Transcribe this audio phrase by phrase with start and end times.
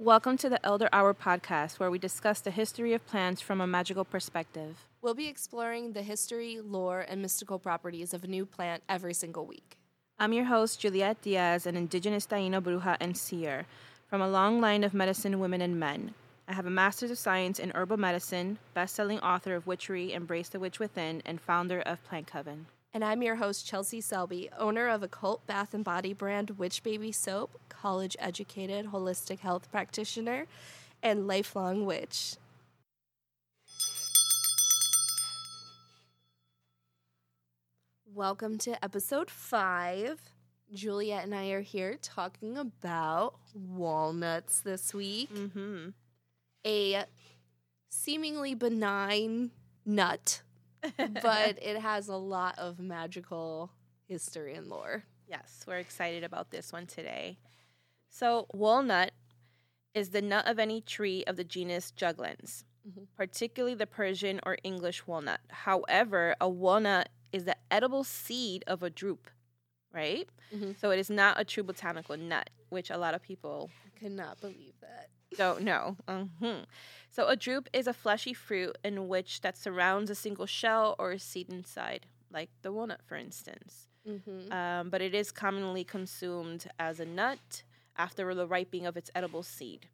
[0.00, 3.66] Welcome to the Elder Hour podcast, where we discuss the history of plants from a
[3.66, 4.88] magical perspective.
[5.00, 9.46] We'll be exploring the history, lore, and mystical properties of a new plant every single
[9.46, 9.78] week.
[10.18, 13.66] I'm your host, Juliet Diaz, an indigenous Taino bruja and seer
[14.08, 16.12] from a long line of medicine women and men.
[16.48, 20.58] I have a master's of science in herbal medicine, best-selling author of Witchery, Embrace the
[20.58, 22.66] Witch Within, and founder of Plant Coven.
[22.94, 26.80] And I'm your host, Chelsea Selby, owner of a cult bath and body brand Witch
[26.84, 30.46] Baby Soap, college educated holistic health practitioner,
[31.02, 32.36] and lifelong witch.
[38.06, 40.20] Welcome to episode five.
[40.72, 45.34] Juliet and I are here talking about walnuts this week.
[45.34, 45.88] Mm-hmm.
[46.64, 47.04] A
[47.90, 49.50] seemingly benign
[49.84, 50.42] nut
[51.22, 53.70] but it has a lot of magical
[54.06, 55.04] history and lore.
[55.28, 57.38] Yes, we're excited about this one today.
[58.08, 59.12] So, walnut
[59.94, 63.06] is the nut of any tree of the genus Juglans, Mhm.
[63.16, 65.40] particularly the Persian or English walnut.
[65.48, 69.28] However, a walnut is the edible seed of a drupe,
[69.92, 70.28] right?
[70.52, 70.78] Mhm.
[70.78, 74.12] So, it is not a true botanical nut, which a lot of people I could
[74.12, 75.08] not believe that.
[75.36, 75.96] Don't know.
[76.08, 76.64] Mhm.
[77.10, 81.12] So, a drupe is a fleshy fruit in which that surrounds a single shell or
[81.12, 84.52] a seed inside, like the walnut, for instance Mm-hmm.
[84.52, 87.62] um, but it is commonly consumed as a nut
[87.96, 89.88] after the ripening of its edible seed.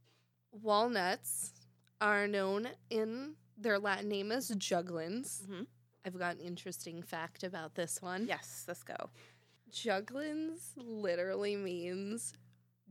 [0.50, 1.52] Walnuts
[2.00, 5.42] are known in their Latin name as juglans.
[5.42, 5.66] Mhm.
[6.04, 8.27] I've got an interesting fact about this one.
[8.27, 9.10] Yes, let's go.
[9.70, 12.32] Juglans literally means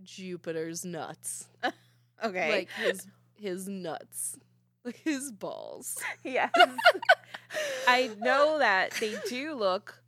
[0.04, 1.48] Jupiter's nuts.
[2.24, 2.52] Okay.
[2.52, 4.38] Like his his nuts.
[4.84, 5.98] Like his balls.
[6.24, 6.52] yes.
[7.88, 10.02] I know that they do look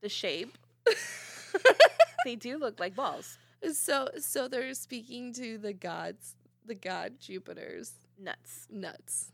[0.00, 0.56] the shape.
[2.24, 3.38] they do look like balls.
[3.72, 6.34] So so they're speaking to the gods,
[6.64, 8.66] the god Jupiter's Nuts.
[8.70, 9.32] nuts.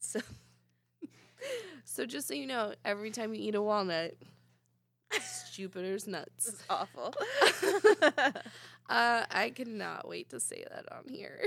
[0.00, 0.20] So
[1.84, 4.14] So just so you know, every time you eat a walnut,
[5.12, 6.48] it's Jupiter's nuts.
[6.48, 7.12] It's awful.
[8.90, 11.38] Uh I cannot wait to say that on here.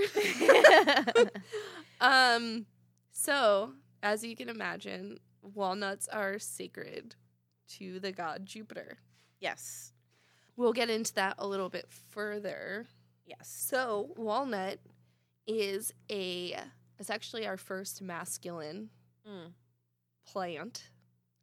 [2.02, 2.66] um
[3.12, 3.72] so
[4.04, 7.16] as you can imagine, walnuts are sacred
[7.78, 8.98] to the god Jupiter.
[9.40, 9.92] yes.
[10.58, 12.86] We'll get into that a little bit further.
[13.26, 13.48] Yes.
[13.48, 14.80] So, walnut
[15.48, 16.56] is a
[17.00, 18.90] it's actually our first masculine
[19.28, 19.54] Mm.
[20.28, 20.90] plant.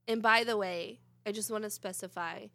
[0.07, 2.47] And by the way, I just want to specify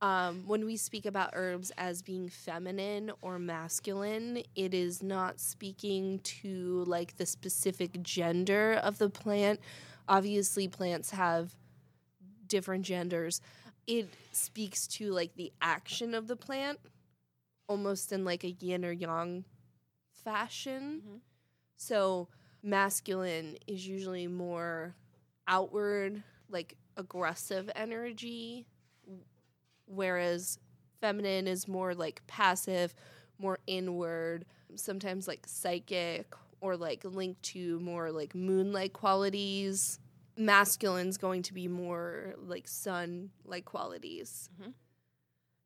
[0.00, 6.20] um, when we speak about herbs as being feminine or masculine, it is not speaking
[6.20, 9.60] to like the specific gender of the plant.
[10.08, 11.54] Obviously, plants have
[12.46, 13.40] different genders.
[13.86, 16.78] It speaks to like the action of the plant,
[17.68, 19.44] almost in like a yin or yang
[20.24, 21.02] fashion.
[21.06, 21.20] Mhm.
[21.76, 22.28] So,
[22.62, 24.94] masculine is usually more
[25.48, 28.66] outward, like aggressive energy,
[29.86, 30.58] whereas
[31.00, 32.94] feminine is more like passive,
[33.38, 39.98] more inward, sometimes like psychic or like linked to more like moon-like qualities.
[40.38, 44.50] Masculine's going to be more like sun-like qualities.
[44.60, 44.72] Mhm.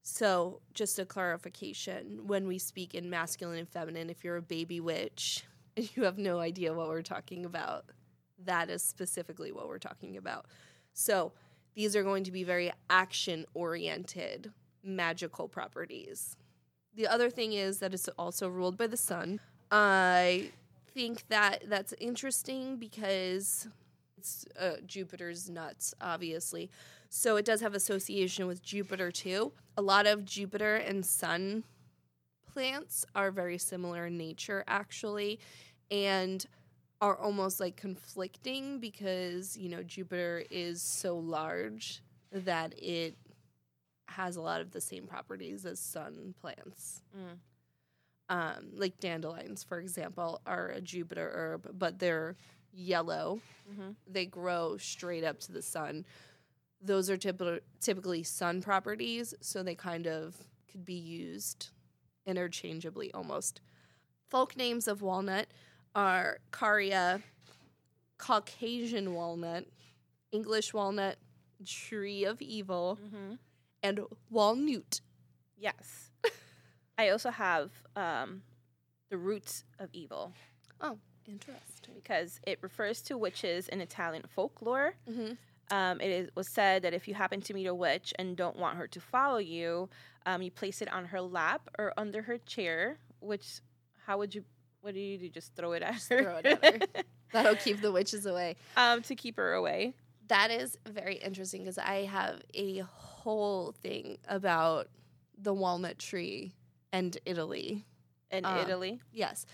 [0.02, 4.80] So, just a clarification when we speak in masculine and feminine, if you're a baby
[4.80, 5.44] witch
[5.76, 7.84] and you have no idea what we're talking about,
[8.44, 10.46] that is specifically what we're talking about.
[10.92, 11.32] So,
[11.74, 14.52] these are going to be very action oriented
[14.82, 16.36] magical properties.
[16.94, 19.40] The other thing is that it's also ruled by the sun.
[19.70, 20.50] I
[20.92, 23.68] think that that's interesting because
[24.18, 26.70] it's uh, Jupiter's nuts, obviously.
[27.08, 29.52] So it does have association with Jupiter too.
[29.76, 31.64] A lot of Jupiter and sun
[32.52, 35.38] plants are very similar in nature, actually,
[35.90, 36.44] and
[37.00, 42.02] are almost like conflicting because, you know, Jupiter is so large
[42.32, 43.16] that it
[44.06, 47.02] has a lot of the same properties as sun plants.
[47.16, 47.38] Mm.
[48.28, 52.36] Um, like dandelions, for example, are a Jupiter herb, but they're
[52.72, 53.40] yellow.
[53.72, 53.96] Mhm.
[54.06, 56.04] They grow straight up to the sun.
[56.80, 60.36] Those are typ- typically sun properties, so they kind of
[60.70, 61.70] could be used
[62.26, 63.60] interchangeably almost.
[64.28, 65.48] Folk names of walnut
[65.94, 67.22] are Carya,
[68.18, 69.66] Caucasian walnut,
[70.32, 71.16] English walnut,
[71.64, 73.38] tree of evil, Mhm.
[73.82, 74.00] and
[74.30, 75.00] walnut.
[75.56, 76.10] Yes.
[76.98, 78.42] I also have um,
[79.08, 80.34] the roots of evil
[80.80, 81.94] Oh, interesting.
[81.94, 84.94] because it refers to witches in Italian folklore.
[85.08, 85.32] Mm-hmm.
[85.74, 88.56] Um, it is, was said that if you happen to meet a witch and don't
[88.56, 89.88] want her to follow you,
[90.26, 93.60] um, you place it on her lap or under her chair, which
[94.06, 94.44] how would you?
[94.82, 95.28] What do you do?
[95.28, 96.22] Just throw it at Just her.
[96.22, 97.02] throw it at her.
[97.32, 98.56] That'll keep the witches away.
[98.76, 99.94] um, to keep her away.
[100.28, 104.88] That is very interesting because I have a whole thing about
[105.36, 106.52] the walnut tree
[106.92, 107.84] and Italy.
[108.30, 109.00] And Um, Italy.
[109.12, 109.44] Yes.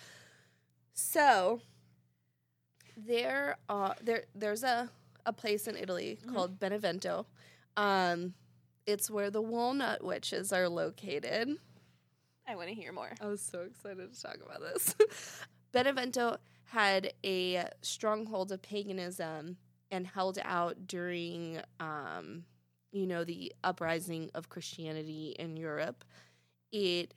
[0.94, 1.60] So
[2.96, 4.90] there are there there's a
[5.26, 6.32] a place in Italy Mhm.
[6.34, 7.26] called Benevento.
[7.76, 8.34] Um
[8.86, 11.58] it's where the walnut witches are located.
[12.48, 13.10] I want to hear more.
[13.20, 14.94] I was so excited to talk about this.
[15.72, 19.56] Benevento had a stronghold of paganism
[19.90, 22.44] and held out during, um,
[22.92, 26.04] you know, the uprising of Christianity in Europe.
[26.72, 27.14] It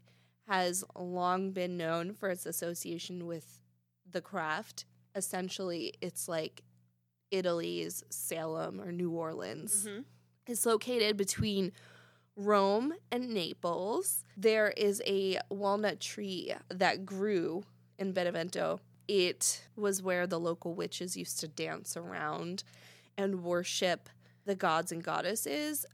[0.48, 3.62] has long been known for its association with
[4.10, 4.86] the craft.
[5.16, 6.62] Essentially, it's like
[7.32, 9.86] Italy's Salem or New Orleans.
[9.88, 10.06] Mhm.
[10.48, 11.72] It's located between
[12.40, 14.24] Rome and Naples.
[14.38, 17.66] There is a walnut tree that grew
[17.98, 18.80] in Benevento.
[19.10, 22.64] It was where the local witches used to dance around
[23.18, 24.08] and worship
[24.46, 25.86] the gods and goddesses.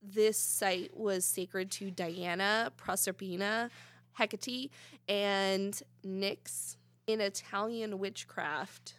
[0.00, 3.68] This site was sacred to Diana, Proserpina,
[4.12, 4.70] Hecate,
[5.08, 6.76] and Nyx.
[7.08, 8.94] In Italian witchcraft,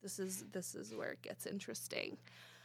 [0.00, 2.18] this is this is where it gets interesting.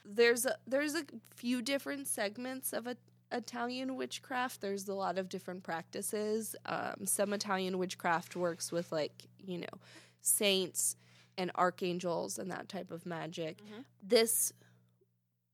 [0.05, 1.03] There's a there's a
[1.35, 2.95] few different segments of a
[3.35, 4.61] Italian witchcraft.
[4.61, 6.55] There's a lot of different practices.
[6.65, 9.79] Um, some Italian witchcraft works with like you know
[10.21, 10.95] saints
[11.37, 13.57] and archangels and that type of magic.
[13.57, 13.85] Mhm.
[14.01, 14.53] This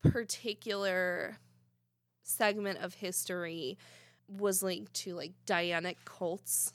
[0.02, 1.38] particular
[2.24, 3.78] segment of history
[4.28, 6.74] was linked to like Dianic cults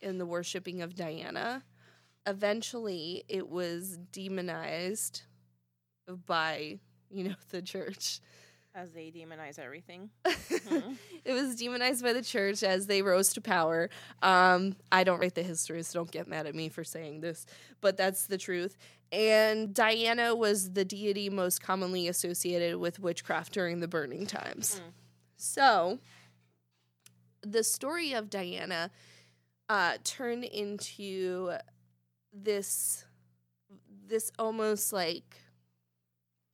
[0.00, 1.62] in the worshiping of Diana.
[2.26, 5.22] Eventually, it was demonized
[6.26, 6.78] by
[7.10, 8.20] you know the church.
[8.76, 10.10] As they demonize everything.
[10.26, 10.98] Mhm.
[11.24, 13.88] it was demonized by the church as they rose to power.
[14.20, 17.46] Um, I don't write the history, so don't get mad at me for saying this,
[17.80, 18.76] but that's the truth.
[19.10, 24.82] And Diana was the deity most commonly associated with witchcraft during the burning times.
[24.84, 24.92] Mm.
[25.38, 25.98] So,
[27.40, 28.90] the story of Diana
[29.70, 31.52] uh, turned into
[32.30, 33.06] this
[34.06, 35.36] this almost like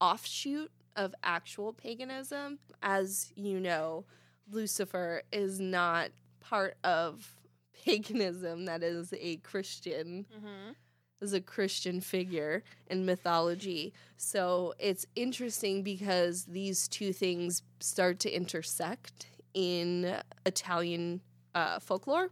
[0.01, 2.59] offshoot of actual paganism.
[2.83, 4.05] As you know,
[4.51, 6.11] Lucifer is not
[6.41, 7.29] part of
[7.85, 10.75] paganism that is a Christian Mhm.
[11.21, 13.93] is a Christian figure in mythology.
[14.17, 21.21] So it's interesting because these two things start to intersect in Italian
[21.55, 22.31] uh, folklore.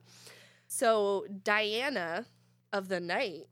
[0.66, 2.26] So Diana
[2.72, 3.46] of the night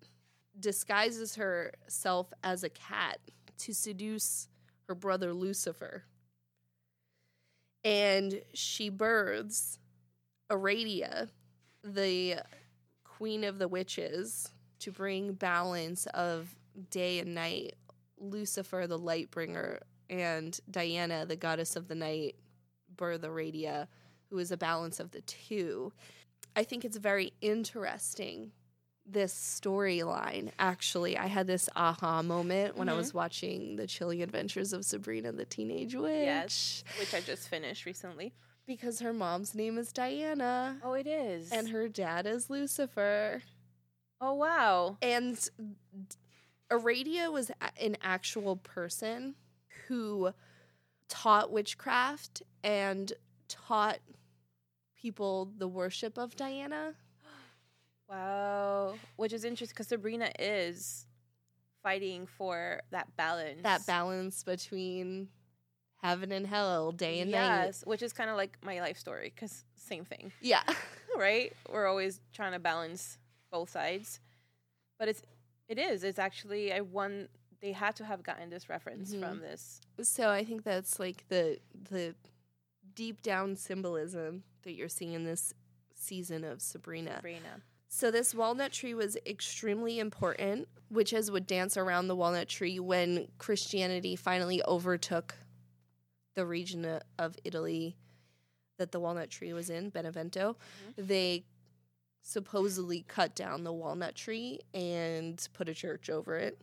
[0.58, 3.18] disguises herself as a cat
[3.58, 4.48] to seduce
[4.88, 6.04] her brother Lucifer.
[7.84, 9.78] And she births
[10.50, 11.28] Aradia,
[11.84, 12.38] the
[13.04, 14.50] queen of the witches,
[14.80, 16.54] to bring balance of
[16.90, 17.74] day and night.
[18.18, 19.80] Lucifer, the light bringer,
[20.10, 22.36] and Diana, the goddess of the night,
[22.96, 23.86] birth Aradia,
[24.30, 25.92] who is a balance of the two.
[26.56, 28.52] I think it's very interesting
[29.10, 32.96] this storyline actually i had this aha moment when i Mhm.
[32.98, 36.84] was watching the chilling adventures of sabrina the teenage witch Yes.
[37.00, 38.34] Which I just finished recently.
[38.66, 41.50] because her mom's name is diana Oh, it is.
[41.52, 43.42] and her dad is lucifer
[44.20, 44.98] oh, wow.
[45.00, 45.38] and
[46.70, 49.34] aradia was an actual person
[49.86, 50.32] who
[51.08, 53.12] taught witchcraft and
[53.48, 53.98] taught
[55.00, 56.92] people the worship of diana
[58.08, 58.94] Wow.
[59.16, 61.06] Which is interesting because Sabrina is
[61.82, 63.62] fighting for that balance.
[63.62, 65.28] that balance between
[66.02, 69.32] heaven and hell day and night Yes, which is kind of like my life story
[69.34, 70.62] because same thing, yeah
[71.18, 71.52] right?
[71.70, 73.18] We're always trying to balance
[73.50, 74.20] both sides,
[74.98, 75.22] but it's
[75.68, 76.02] it is.
[76.04, 77.28] It's actually I won.
[77.60, 79.20] They had to have gotten this reference Mhm.
[79.20, 79.80] from this.
[80.02, 81.58] So I think that's like the
[81.90, 82.14] the
[82.94, 85.52] deep down symbolism that you're seeing in this
[85.94, 87.16] season of Sabrina.
[87.16, 87.60] Sabrina.
[87.88, 90.68] So this walnut tree was extremely important.
[90.90, 95.34] Witches would dance around the walnut tree when Christianity finally overtook
[96.34, 97.96] the region of Italy
[98.78, 100.56] that the walnut tree was in, Benevento.
[100.90, 101.06] Mm-hmm.
[101.06, 101.44] They
[102.22, 106.60] supposedly cut down the walnut tree and put a church over it,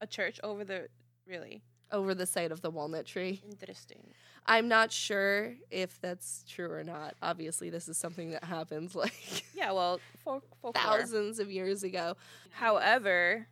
[0.00, 0.88] A church over the
[1.26, 1.62] really
[1.92, 3.42] over the site of the walnut tree.
[3.48, 4.12] interesting.
[4.48, 7.14] I'm not sure if that's true or not.
[7.22, 10.98] Obviously, this is something that happens like Yeah, well, folk, folklore.
[10.98, 12.16] thousands of years ago.
[12.50, 13.46] However,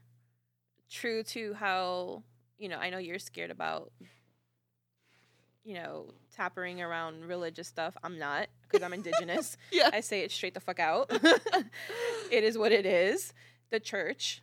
[0.90, 2.22] true to how
[2.58, 3.90] you know, I know you're scared about
[5.64, 7.96] you know, tappering around religious stuff.
[8.04, 9.56] I'm not because I'm indigenous.
[9.72, 9.88] Yeah.
[9.92, 11.10] I say it straight the fuck out.
[12.30, 13.32] it is what it is.
[13.70, 14.42] The church,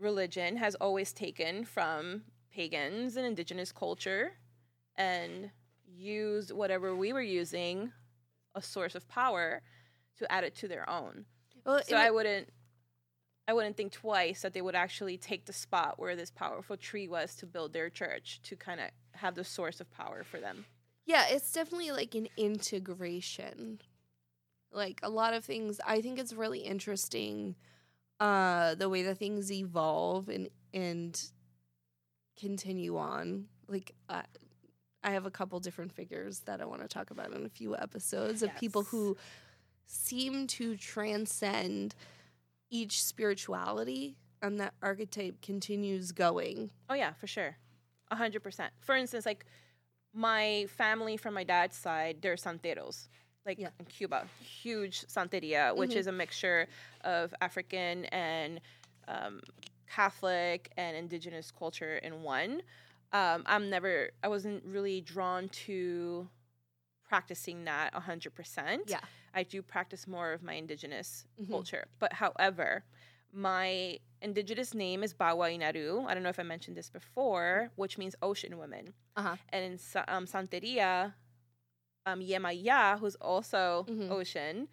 [0.00, 2.22] religion, has always taken from
[2.58, 4.32] pagans and indigenous culture
[4.96, 5.48] and
[5.86, 7.92] use whatever we were using,
[8.56, 9.62] a source of power,
[10.18, 11.24] to add it to their own.
[11.64, 12.48] Well, So I wouldn't
[13.46, 17.06] I wouldn't think twice that they would actually take the spot where this powerful tree
[17.06, 20.66] was to build their church to kind of have the source of power for them.
[21.06, 23.80] Yeah, it's definitely like an integration.
[24.72, 27.54] Like a lot of things, I think it's really interesting
[28.18, 31.30] uh the way that things evolve and and
[32.48, 33.46] continue on.
[33.68, 34.22] Like uh,
[35.04, 37.76] I have a couple different figures that I want to talk about in a few
[37.76, 39.16] episodes of people who
[39.86, 41.94] seem to transcend
[42.70, 46.70] each spirituality and that archetype continues going.
[46.88, 47.56] Oh yeah, for sure.
[48.10, 48.72] A hundred percent.
[48.80, 49.44] For instance, like
[50.14, 53.08] my family from my dad's side, they're santeros.
[53.46, 53.70] Like Yeah.
[53.78, 55.96] in Cuba, huge santeria, which Mhm.
[55.96, 56.68] is a mixture
[57.02, 58.60] of African and
[59.08, 59.40] um,
[59.88, 62.62] Catholic and indigenous culture in one.
[63.12, 66.28] Um, I'm never, I wasn't really drawn to
[67.08, 68.82] practicing that hundred percent.
[68.86, 69.00] Yeah.
[69.34, 71.50] I do practice more of my indigenous Mhm.
[71.50, 71.86] culture.
[71.98, 72.84] But however,
[73.32, 76.06] my indigenous name is Bawa Inaru.
[76.06, 78.92] I don't know if I mentioned this before, which means ocean woman.
[79.16, 79.36] Uh-huh.
[79.50, 79.72] And in
[80.08, 81.14] um, Santeria,
[82.06, 84.10] um, Yemaya, who's also Mhm.
[84.10, 84.68] ocean,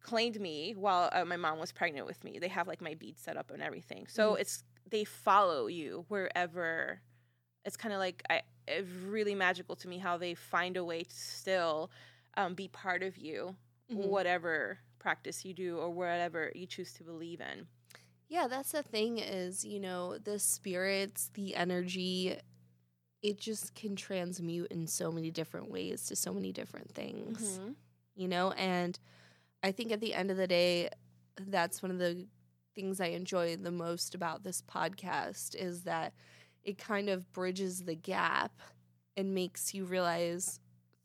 [0.00, 2.38] claimed me while uh, my mom was pregnant with me.
[2.38, 4.06] They have like my beads set up and everything.
[4.08, 4.40] So Mhm.
[4.40, 7.00] it's they follow you wherever.
[7.64, 11.02] It's kind of like I, it's really magical to me how they find a way
[11.02, 11.90] to still
[12.36, 13.56] um, be part of you,
[13.90, 13.96] Mhm.
[14.08, 17.66] whatever practice you do or whatever you choose to believe in.
[18.28, 22.38] Yeah, that's the thing is, you know, the spirits, the energy,
[23.22, 27.74] it just can transmute in so many different ways to so many different things, Mhm.
[28.14, 28.52] you know?
[28.52, 28.98] And
[29.62, 30.90] I think at the end of the day,
[31.38, 32.26] that's one of the
[32.74, 36.12] things I enjoy the most about this podcast is that
[36.62, 38.52] it kind of bridges the gap
[39.16, 40.60] and makes you realize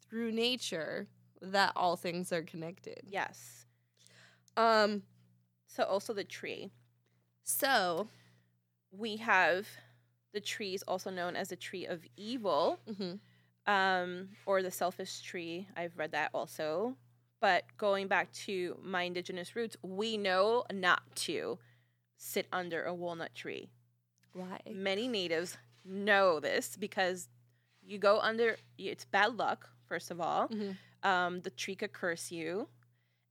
[0.10, 1.08] through nature
[1.42, 3.02] that all things are connected.
[3.08, 3.66] Yes.
[4.58, 5.04] Um
[5.68, 6.72] So also the tree.
[7.44, 8.08] so,
[8.92, 9.68] We have
[10.34, 12.80] the trees also known as the tree of evil.
[12.88, 13.20] mhm.
[13.68, 15.68] um, or the selfish tree.
[15.78, 16.98] I've read that also.
[17.42, 21.60] But going back to my indigenous roots, we know not to
[22.18, 23.70] sit under a walnut tree.
[24.34, 24.62] why?
[24.70, 27.28] Many natives know this because
[27.82, 30.48] you go under, it's bad luck, first of all.
[30.50, 30.78] Mhm.
[31.04, 32.70] Um, the tree could curse you.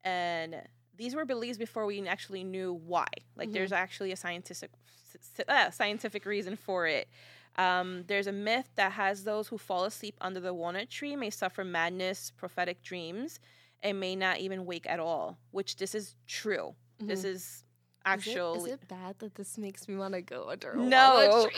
[0.04, 3.06] And these were beliefs before we actually knew why.
[3.36, 3.52] Like, Mhm.
[3.52, 4.72] there's actually a scientific,
[5.14, 7.08] s- uh, scientific reason for it.
[7.56, 11.30] Um, there's a myth that has those who fall asleep under the walnut tree may
[11.30, 13.40] suffer madness, prophetic dreams,
[13.82, 15.38] and may not even wake at all.
[15.50, 16.74] Which this is true.
[16.98, 17.24] This Mhm.
[17.34, 17.64] is
[18.04, 21.48] actually Is it, bad that this makes me want to go under a No.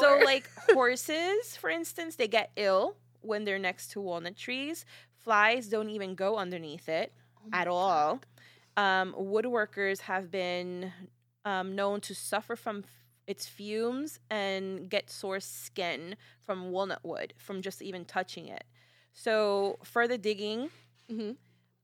[0.00, 0.18] so.
[0.24, 4.84] Like horses, for instance, they get ill when they're next to walnut trees.
[5.18, 8.20] Flies don't even go underneath it Oh at all.
[8.76, 10.92] Um, woodworkers have been
[11.44, 12.90] um, known to suffer from f-
[13.26, 18.64] its fumes and get sore skin from walnut wood from just even touching it.
[19.12, 20.70] So, further digging,
[21.10, 21.36] Mhm.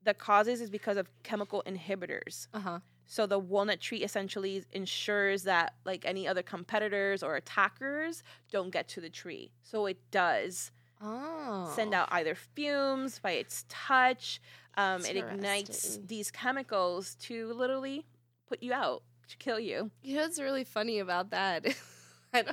[0.06, 2.48] The causes is because of chemical inhibitors.
[2.54, 2.78] Uh-huh.
[3.04, 8.88] So the walnut tree essentially ensures that like any other competitors or attackers don't get
[8.88, 9.52] to the tree.
[9.62, 10.70] So it does
[11.02, 11.70] Oh.
[11.76, 14.40] send out either fumes by its touch.
[14.78, 18.06] Um, it ignites these chemicals to literally
[18.48, 19.90] put you out, to kill you.
[20.02, 21.66] You know what's really funny about that?
[22.34, 22.44] I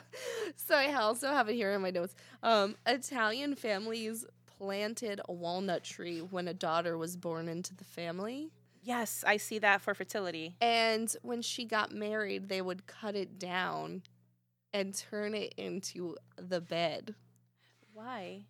[0.57, 2.15] so I also have it here in my notes.
[2.43, 4.25] Um, Italian families
[4.63, 8.49] planted a walnut tree when a daughter was born into the family.
[8.81, 10.55] Yes, I see that for fertility.
[10.61, 14.03] And when she got married, they would cut it down
[14.73, 17.13] and turn it into the bed.
[17.93, 18.45] Why?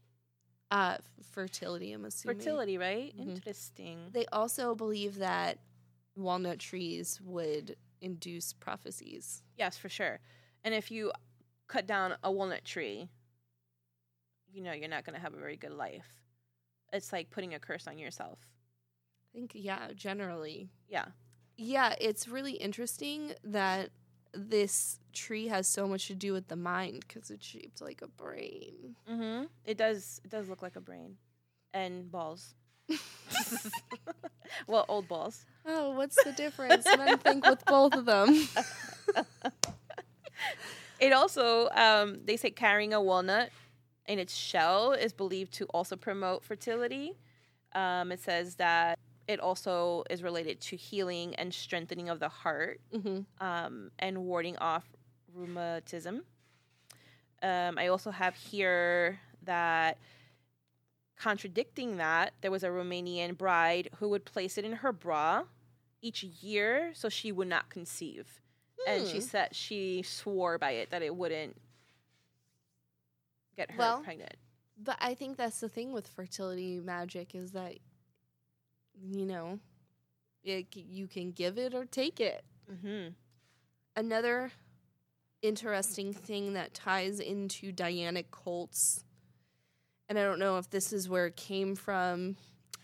[0.70, 0.98] Uh,
[1.32, 2.38] fertility, I'm assuming.
[2.38, 3.16] Fertility, right?
[3.18, 3.30] Mhm.
[3.36, 4.10] Interesting.
[4.12, 5.58] They also believe that
[6.16, 9.42] walnut trees would induce prophecies.
[9.58, 10.20] Yes, for sure.
[10.64, 11.12] And if you
[11.68, 13.10] cut down a walnut tree,
[14.54, 16.08] you know you're not going to have a very good life.
[16.92, 18.40] It's like putting a curse on yourself.
[19.34, 20.70] I think, yeah, generally.
[20.88, 21.06] Yeah.
[21.58, 23.90] Yeah, it's really interesting that
[24.34, 28.08] this tree has so much to do with the mind because it's shaped like a
[28.08, 28.96] brain.
[29.10, 29.46] Mm-hmm.
[29.66, 30.22] It does.
[30.24, 31.18] It does look like a brain,
[31.74, 32.56] and balls.
[34.68, 35.46] well, old balls.
[35.66, 36.86] Oh, what's the difference?
[36.86, 38.48] Men think with both of them.
[41.04, 43.50] It also, um, they say carrying a walnut
[44.08, 47.14] in its shell is believed to also promote fertility.
[47.74, 52.82] Um, it says that it also is related to healing and strengthening of the heart
[52.94, 53.22] Mm-hmm.
[53.46, 54.84] um, and warding off
[55.34, 56.24] rheumatism.
[57.42, 59.98] Um, I also have here that
[61.18, 65.44] contradicting that, there was a Romanian bride who would place it in her bra
[66.02, 68.42] each year so she would not conceive.
[68.88, 69.24] And she Hmm.
[69.24, 71.56] said she swore by it that it wouldn't
[73.56, 74.36] get her Well, pregnant.
[74.82, 77.76] But I think that's the thing with fertility magic is that,
[79.02, 79.60] you know,
[80.44, 82.44] it, you can give it or take it.
[82.72, 83.10] Mm-hmm.
[83.96, 84.52] Another
[85.42, 89.04] interesting thing that ties into Dianic cults,
[90.10, 92.38] and I don't know if this is where it came from,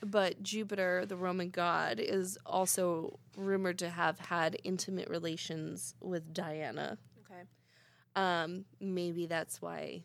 [0.04, 6.98] but Jupiter, the Roman god, is also rumored to have had intimate relations with Diana.
[7.26, 7.42] Okay.
[8.16, 10.04] Um, maybe that's why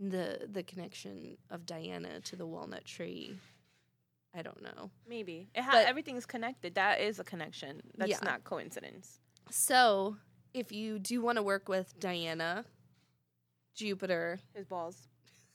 [0.00, 3.36] the the connection of Diana to the walnut tree.
[4.34, 4.90] I don't know.
[5.08, 5.48] Maybe.
[5.54, 6.74] It ha- But- everything's connected.
[6.76, 7.82] That is a connection.
[7.96, 8.18] That's Yeah.
[8.22, 9.20] not coincidence.
[9.50, 10.16] So,
[10.54, 12.64] if you do want to work with Diana,
[13.74, 15.08] Jupiter, His balls.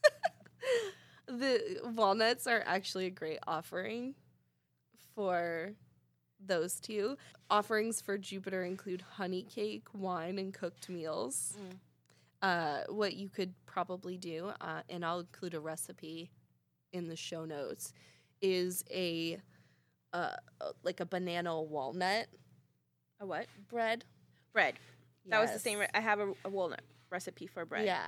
[1.27, 4.15] the walnuts are actually a great offering
[5.15, 5.73] for
[6.45, 7.17] those two.
[7.49, 11.55] Offerings for Jupiter include honey cake, wine, and cooked meals.
[11.59, 11.77] Mm.
[12.45, 16.29] Uh, what you could probably do, uh, and I'll include a recipe
[16.93, 17.91] in the show notes,
[18.39, 19.39] is a
[20.13, 20.29] uh,
[20.61, 22.27] uh, like a banana walnut
[23.19, 23.47] A what?
[23.67, 24.05] bread.
[24.53, 24.75] Bread.
[25.27, 25.79] That was the same.
[25.79, 27.85] Re- I have a, a walnut recipe for bread.
[27.85, 28.03] Yeah.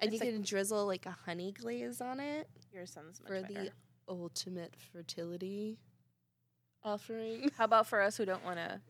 [0.00, 3.28] And It's you like- can drizzle like a honey glaze on it Yours sounds much
[3.28, 3.54] for better.
[3.64, 3.70] the
[4.08, 5.78] ultimate fertility
[6.84, 7.50] offering.
[7.56, 8.80] How about for us who don't want to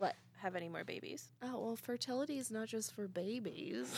[0.00, 0.16] What?
[0.38, 1.28] have any more babies?
[1.42, 3.94] Oh, well, fertility is not just for babies,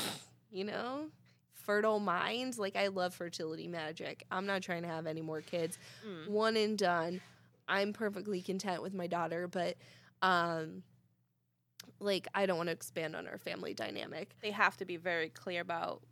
[0.51, 1.07] you know?
[1.55, 2.59] Fertile minds.
[2.59, 4.25] Like, I love fertility magic.
[4.31, 5.79] I'm not trying to have any more kids.
[6.05, 6.29] Mm.
[6.31, 7.21] One and done.
[7.69, 9.77] I'm perfectly content with my daughter, but,
[10.21, 10.83] um,
[12.01, 14.35] like, I don't want to expand on our family dynamic.
[14.43, 16.03] They have to be very clear about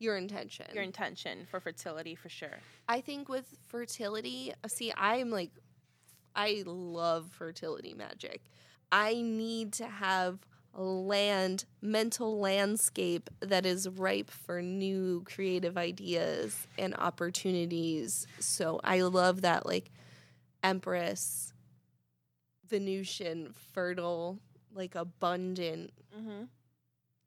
[0.00, 0.66] Your intention.
[0.74, 2.58] your intention for fertility for sure.
[2.88, 5.52] I think with fertility, see, I'm like,
[6.34, 8.42] I love fertility magic.
[8.92, 10.38] I need to have
[10.74, 18.26] a land, mental landscape that is ripe for new creative ideas and opportunities.
[18.40, 19.90] So I love that, like,
[20.62, 21.52] Empress,
[22.68, 24.38] Venusian, fertile,
[24.74, 26.44] like abundant Mm-hmm.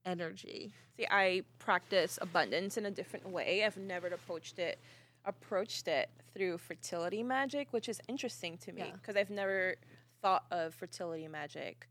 [0.06, 0.72] energy.
[0.98, 3.63] See, I practice abundance in a different way.
[3.63, 4.80] I've never approached it
[5.26, 8.91] approached it through fertility magic, which is interesting to me Yeah.
[8.93, 9.76] because I've never
[10.22, 11.88] thought of fertility magic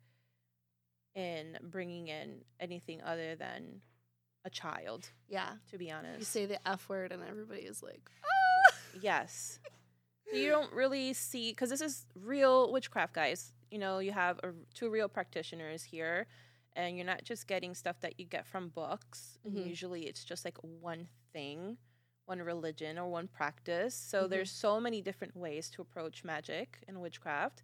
[1.15, 3.81] in bringing in anything other than
[4.45, 5.11] a child.
[5.29, 5.51] Yeah.
[5.71, 9.59] To be honest, You say the F word, and everybody is like, "Oh, Yes.
[10.31, 13.55] So you don't really see because this is real witchcraft, guys.
[13.71, 16.27] You know, you have a, two real practitioners here,
[16.77, 19.39] and you're not just getting stuff that you get from books.
[19.47, 19.67] Mhm.
[19.67, 21.79] Usually, it's just like one thing,
[22.27, 23.95] one religion, or one practice.
[23.95, 24.31] So Mhm.
[24.31, 27.63] there's so many different ways to approach magic and witchcraft.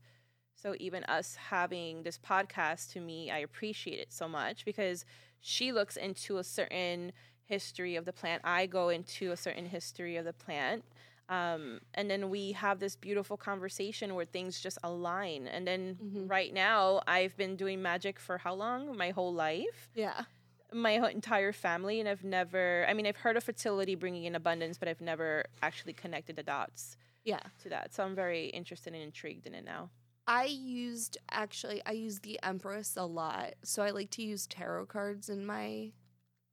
[0.55, 5.05] So even us having this podcast to me, I appreciate it so much because
[5.41, 7.13] she looks into a certain
[7.45, 8.41] history of the plant.
[8.45, 10.85] I go into a certain history of the plant.
[11.29, 15.47] Um, and then we have this beautiful conversation where things just align.
[15.49, 16.31] And then Mhm.
[16.31, 18.97] right now, I've been doing magic for how long?
[18.97, 20.25] My whole life, yeah.
[20.73, 21.99] my whole entire family.
[22.01, 25.45] And I've never, I mean, I've heard of fertility bringing in abundance, but I've never
[25.63, 27.41] actually connected the dots Yeah.
[27.61, 27.95] to that.
[27.95, 29.91] So I'm very interested and intrigued in it now.
[30.27, 33.55] I used actually I used the Empress a lot.
[33.63, 35.93] So I like to use tarot cards in my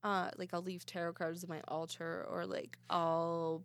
[0.03, 3.63] uh like I'll leave tarot cards in my altar or like I'll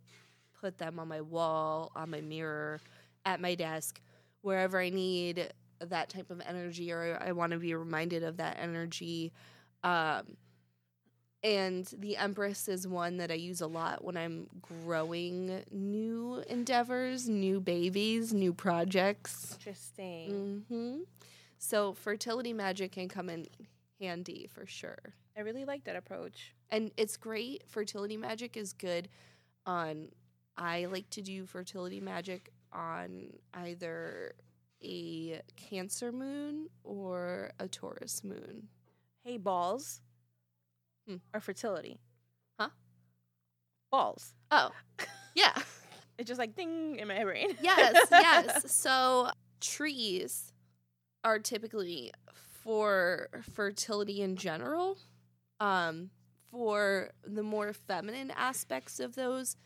[0.61, 2.81] put them on my wall, on my mirror,
[3.25, 4.01] at my desk,
[4.43, 8.59] wherever I need that type of energy or I want to be reminded of that
[8.61, 9.33] energy.
[9.83, 10.37] Um
[11.47, 17.29] and the Empress is one that I use a lot when I'm growing new endeavors,
[17.29, 19.53] new babies, new projects.
[19.53, 20.65] Interesting.
[20.69, 20.97] mm-hmm.
[21.59, 23.47] So fertility magic can come in
[24.01, 25.15] handy for sure.
[25.37, 26.53] I really like that approach.
[26.69, 27.63] And it's great.
[27.69, 29.09] Fertility magic is good
[29.65, 30.09] on
[30.59, 34.33] I like to do fertility magic on either
[34.83, 38.67] a Cancer moon or a Taurus moon.
[39.23, 40.01] Hey, balls
[41.09, 41.17] Hmm.
[41.33, 41.99] or fertility?
[42.59, 42.71] Huh?
[43.91, 44.35] Balls.
[44.51, 44.71] Oh.
[45.35, 45.53] Yeah.
[46.19, 47.55] It's just like ding in my brain.
[47.61, 48.73] yes, yes.
[48.73, 49.29] So
[49.61, 50.55] trees
[51.25, 52.11] are typically
[52.63, 54.97] for fertility in general.
[55.61, 56.09] Um,
[56.51, 59.59] for the more feminine aspects of those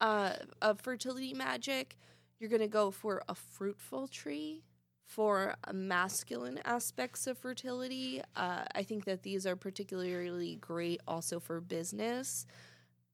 [0.00, 0.32] uh,
[0.62, 1.96] of fertility magic,
[2.40, 4.62] you're going to go for a fruitful tree.
[5.06, 11.38] For uh, masculine aspects of fertility, uh, I think that these are particularly great also
[11.38, 12.46] for business.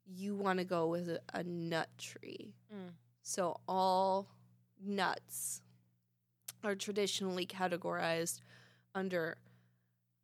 [0.06, 2.54] You want to go with a, a nut tree.
[2.72, 2.92] Mm.
[3.22, 4.28] So, all
[4.82, 5.62] nuts
[6.64, 8.40] are traditionally categorized
[8.94, 9.38] under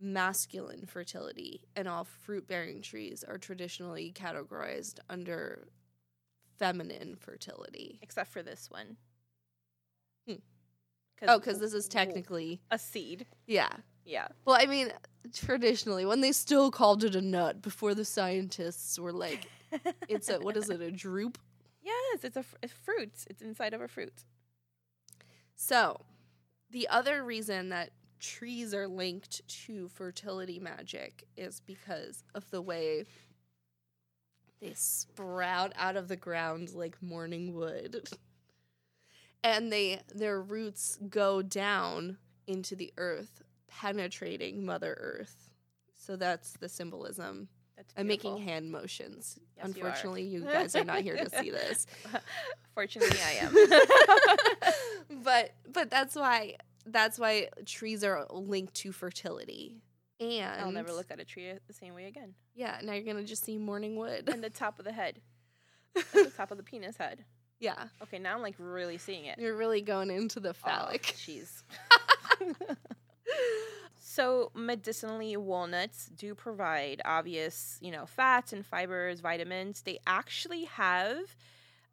[0.01, 5.69] masculine fertility, and all fruit bearing trees are traditionally categorized under
[6.59, 7.99] feminine fertility.
[8.03, 8.97] Except for this one.
[11.17, 13.27] 'Cause Oh, because this is technically, a seed.
[13.47, 13.71] yeah.
[14.05, 14.29] Yeah.
[14.45, 14.93] Well, I mean,
[15.33, 19.47] traditionally, when they still called it a nut before the scientists were like,
[20.09, 21.39] it's a, what is it, a drupe?
[21.83, 23.13] yes, it's a, a fruit.
[23.29, 24.25] It's inside of a fruit.
[25.57, 26.01] So,
[26.71, 33.05] the other reason that trees are linked to fertility magic is because of the way
[34.61, 38.09] they sprout out of the ground like morning wood.
[39.43, 45.51] And they their roots go down into the earth, penetrating mother earth.
[45.97, 47.49] So that's the symbolism.
[47.77, 49.39] That's I'm making hand motions.
[49.57, 49.67] Yes.
[49.67, 51.87] Unfortunately, you guys are not here to see this.
[52.75, 53.55] Fortunately, I am.
[55.23, 59.83] but but that's why that's why trees are linked to fertility.
[60.21, 62.35] And I'll never look at a tree the same way again.
[62.55, 64.29] Yeah, now you're gonna just see morning wood.
[64.29, 65.21] And the top of the head.
[65.97, 67.25] Like the top of the penis head.
[67.61, 69.39] Yeah, Okay, now I'm like really seeing it.
[69.39, 71.03] you're really going into the phallic.
[71.17, 71.63] Jeez.
[73.99, 79.83] so medicinally, walnuts do provide obvious, you know, fats and fibers, vitamins.
[79.83, 81.19] They actually have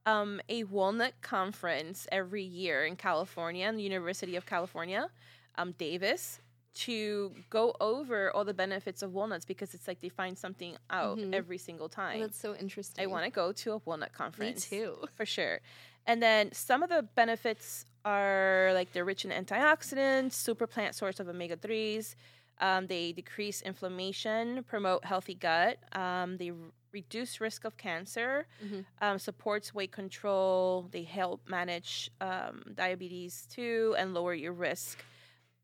[0.05, 5.09] um, a walnut conference every year in California, in the University of California,
[5.57, 6.39] um, Davis,
[6.73, 11.17] to go over all the benefits of walnuts because it's like they find something out
[11.17, 11.33] Mhm.
[11.33, 12.19] every single time.
[12.19, 13.03] that's so interesting.
[13.03, 14.97] I want to go to a walnut Me conference too.
[15.15, 15.59] for sure.
[16.05, 21.19] And then some of the benefits are like they're rich in antioxidants, super plant source
[21.19, 22.15] of omega 3s.
[22.59, 25.77] Um, they decrease inflammation, promote healthy gut.
[25.93, 26.57] Um, they r-
[26.91, 28.85] reduce risk of cancer, Mhm.
[29.01, 30.87] um, supports weight control.
[30.91, 35.03] They help manage um, diabetes too and lower your risk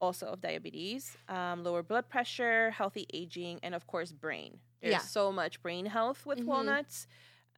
[0.02, 4.60] also of diabetes, um, lower blood pressure, healthy aging, and of course, brain.
[4.82, 5.00] There's Yeah.
[5.00, 6.46] so much brain health with Mhm.
[6.46, 7.08] walnuts.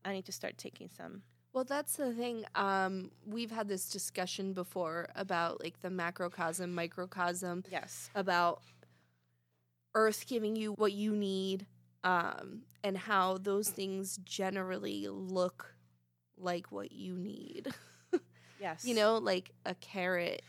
[0.04, 1.24] I need to start taking some.
[1.54, 2.46] Well, that's the thing.
[2.56, 8.10] Um, we've had this discussion before about like the macrocosm, microcosm, Yes.
[8.16, 8.64] about
[9.94, 11.68] Earth giving you what you need,
[12.04, 15.76] um, and how those things generally look
[16.38, 17.68] like what you need.
[18.60, 18.86] Yes.
[18.86, 20.44] You know, like a carrot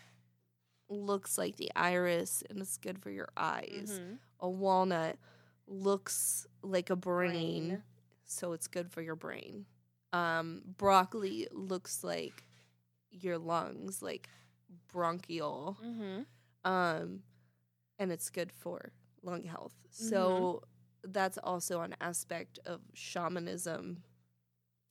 [0.92, 4.00] looks like the iris and it's good for your eyes.
[4.00, 4.18] Mhm.
[4.40, 5.18] A walnut
[5.66, 7.82] looks like a brain, Brain.
[8.24, 9.66] so it's good for your brain.
[10.12, 12.44] Um, broccoli looks like
[13.10, 14.28] your lungs, like
[14.88, 16.26] bronchial, Mhm.
[16.64, 17.22] um,
[17.98, 19.74] and it's good for lung health.
[19.90, 20.62] So
[21.04, 24.02] that's also an aspect of shamanism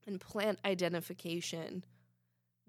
[0.08, 1.84] and plant identification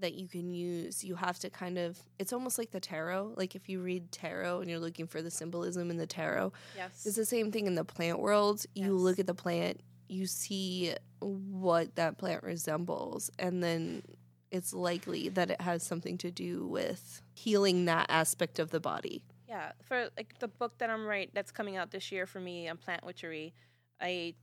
[0.03, 1.03] that you can use.
[1.03, 3.33] You have to kind of, it's almost like the tarot.
[3.37, 7.07] Like if you read tarot and you're looking for the symbolism in the tarot, Yes.
[7.07, 8.65] it's the same thing in the plant world.
[8.75, 14.03] You look at the plant, you see what that plant resembles, and then
[14.51, 19.25] it's likely that it has something to do with healing that aspect of the body.
[19.49, 22.69] Yeah, for like the book that I'm right that's coming out this year for me
[22.69, 23.55] on plant witchery,
[24.01, 24.35] I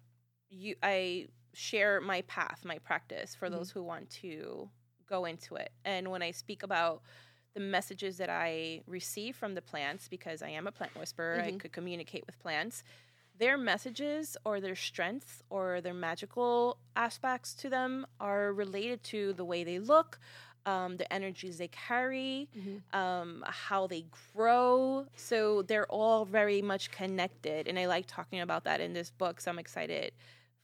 [0.50, 3.52] you I share my path, my practice for Mhm.
[3.52, 4.70] those who want to
[5.10, 5.72] go into it.
[5.84, 7.02] And when I speak about
[7.56, 11.52] the messages that I receive from the plants because I am a plant whisperer, I
[11.52, 11.60] Mhm.
[11.60, 12.84] could communicate with plants.
[13.38, 19.46] Their messages or their strengths or their magical aspects to them are related to the
[19.46, 20.20] way they look,
[20.66, 22.50] um, the energies they carry,
[22.92, 25.08] um, how they grow.
[25.16, 27.68] So they're all very much connected.
[27.68, 29.40] And I like talking about that in this book.
[29.42, 30.14] So I'm excited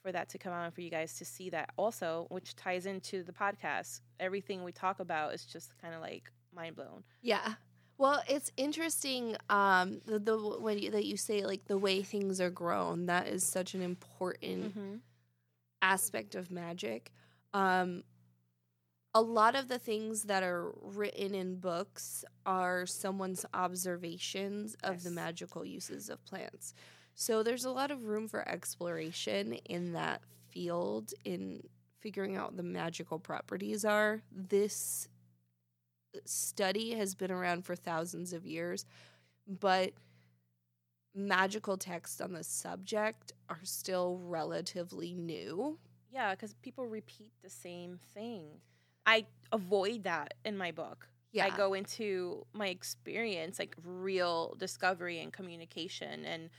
[0.06, 2.86] for that to come out and for you guys to see that also, which ties
[2.86, 4.02] into the podcast.
[4.20, 7.04] Everything we talk about is just kind of like mind blown.
[7.24, 7.56] Yeah.
[7.98, 12.40] Well, it's interesting um, the, the when you, that you say like the way things
[12.40, 13.08] are grown.
[13.08, 14.96] That is such an important Mm-hmm.
[15.82, 17.12] aspect of magic.
[17.54, 18.04] Um,
[19.16, 25.10] a lot of the things that are written in books are someone's observations of the
[25.12, 26.74] magical uses of plants.
[27.16, 31.64] So there's a lot of room for exploration in that field in
[32.00, 34.22] figuring out what the magical properties are.
[34.32, 35.08] This
[36.14, 38.86] uh, study has been around for thousands of years,
[39.48, 39.94] but
[41.16, 45.80] magical texts on the subject are still relatively new.
[46.12, 48.48] Yeah, because people repeat the same thing.
[49.06, 51.08] I avoid that in my book.
[51.32, 51.46] Yeah.
[51.46, 56.50] I go into my experience, like real discovery and communication, and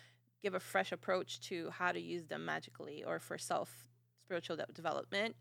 [0.43, 3.87] give a fresh approach to how to use them magically or for self
[4.25, 5.37] spiritual de- development.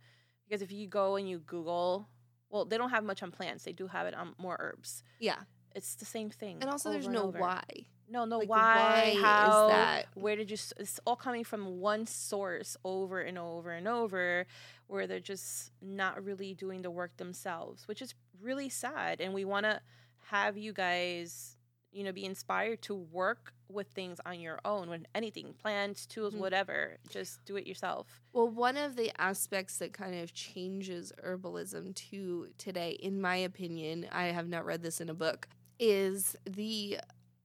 [0.47, 2.07] Because if you go and you Google,
[2.49, 3.63] well, they don't have much on plants.
[3.63, 5.03] They do have it on more herbs.
[5.19, 5.39] Yeah.
[5.73, 6.59] It's the same thing.
[6.61, 7.39] And also, there's over no over.
[7.39, 7.63] why.
[8.07, 8.37] No, no.
[8.39, 8.75] Like, why?
[8.75, 9.67] why is How?
[9.67, 10.05] that?
[10.13, 10.57] Where did you?
[10.77, 14.45] It's all coming from one source over and over and over,
[14.87, 19.19] where they're just not really doing the work themselves, which is really sad.
[19.19, 19.81] And we want to
[20.29, 21.57] have you guys,
[21.91, 24.89] you know, be inspired to work with things on your own.
[24.89, 26.39] When anything, plants, tools, Mhm.
[26.39, 28.21] whatever, just do it yourself.
[28.33, 34.07] Well, one of the aspects that kind of changes herbalism to today, in my opinion,
[34.11, 35.47] I have not read this in a book,
[35.79, 36.99] is the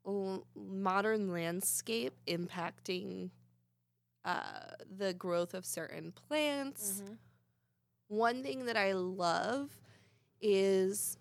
[0.07, 3.31] l- modern landscape impacting
[4.25, 7.03] uh, the growth of certain plants.
[8.09, 9.71] One thing that I love
[10.41, 11.17] is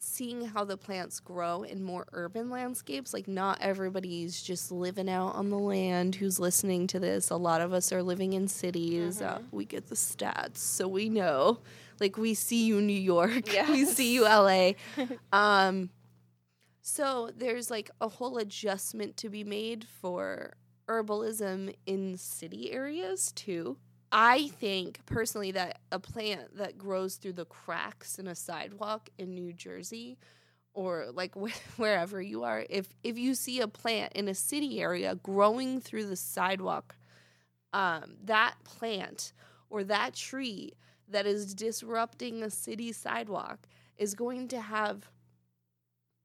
[0.00, 3.12] seeing how the plants grow in more urban landscapes.
[3.12, 7.30] Like, not everybody's just living out on the land who's listening to this.
[7.30, 9.20] A lot of us are living in cities.
[9.20, 9.44] Uh, Mhm.
[9.52, 11.58] we get the stats, so we know.
[12.00, 13.44] Like, we see you, New York.
[13.68, 14.72] we see you, LA.
[15.32, 15.90] um,
[16.80, 20.54] so, there's like a whole adjustment to be made for
[20.88, 23.76] herbalism in city areas too.
[24.10, 29.34] I think personally that a plant that grows through the cracks in a sidewalk in
[29.34, 30.18] New Jersey
[30.74, 34.80] or like wh- wherever you are, if if you see a plant in a city
[34.80, 36.96] area growing through the sidewalk,
[37.72, 39.32] um, that plant
[39.70, 40.72] or that tree
[41.08, 43.66] that is disrupting a city sidewalk
[43.98, 45.08] is going to have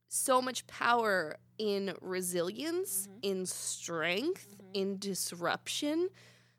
[0.10, 3.20] so much power in resilience, Mhm.
[3.24, 4.70] in strength, Mhm.
[4.74, 6.10] in disruption,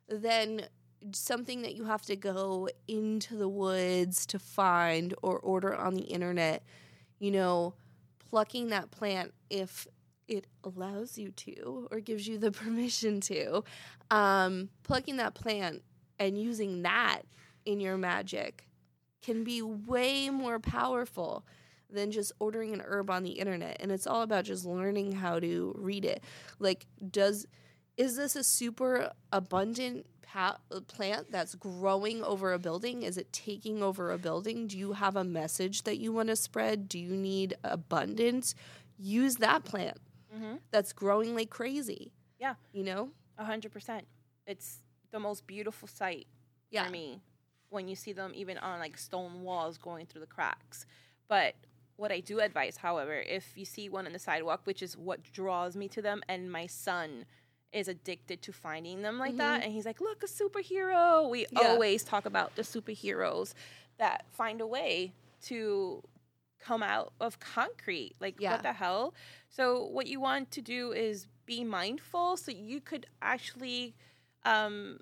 [0.08, 0.68] than
[1.12, 6.02] something that you have to go into the woods to find or order on the
[6.02, 6.64] internet.
[7.18, 7.74] You know,
[8.30, 9.86] plucking that plant if
[10.26, 13.62] it allows you to or gives you the permission to,
[14.10, 15.82] um, plucking that plant
[16.18, 17.22] and using that
[17.64, 18.66] in your magic
[19.22, 21.46] can be way more powerful
[21.90, 25.38] than just ordering an herb on the internet and it's all about just learning how
[25.38, 26.22] to read it
[26.58, 27.46] like does
[27.96, 33.82] is this a super abundant pa- plant that's growing over a building is it taking
[33.82, 37.14] over a building do you have a message that you want to spread do you
[37.16, 38.54] need abundance
[38.98, 39.98] use that plant
[40.36, 40.56] Mm-hmm.
[40.72, 42.54] that's growing like crazy Yeah.
[42.72, 44.04] you know A hundred percent.
[44.48, 44.78] It's
[45.12, 46.26] the most beautiful sight
[46.72, 47.20] yeah for me
[47.70, 50.86] when you see them even on like stone walls going through the cracks.
[51.28, 51.54] But
[51.96, 55.22] what I do advise, however, if you see one on the sidewalk, which is what
[55.22, 57.24] draws me to them, and my son
[57.74, 61.58] is addicted to finding them like that, and he's like, "Look, a superhero." We Mm-hmm.
[61.58, 61.72] Yeah.
[61.72, 63.54] always talk about the superheroes
[63.98, 66.02] that find a way to
[66.58, 68.14] come out of concrete.
[68.20, 68.52] Like, Yeah.
[68.52, 69.14] what the hell?
[69.50, 73.94] So, what you want to do is be mindful so you could actually
[74.44, 75.00] um,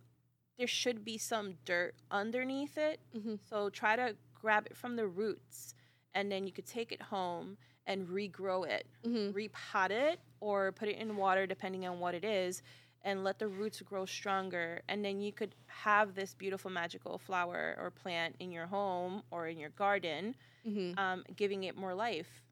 [0.58, 3.00] there should be some dirt underneath it.
[3.14, 3.38] Mhm.
[3.48, 5.74] So try to grab it from the roots,
[6.14, 7.56] and then you could take it home
[7.86, 12.24] and regrow it, hmm repot it, or put it in water, depending on what it
[12.24, 12.62] is,
[13.02, 14.82] and let the roots grow stronger.
[14.88, 19.46] And then you could have this beautiful magical flower or plant in your home or
[19.46, 22.42] in your garden, hmm um, giving it more life.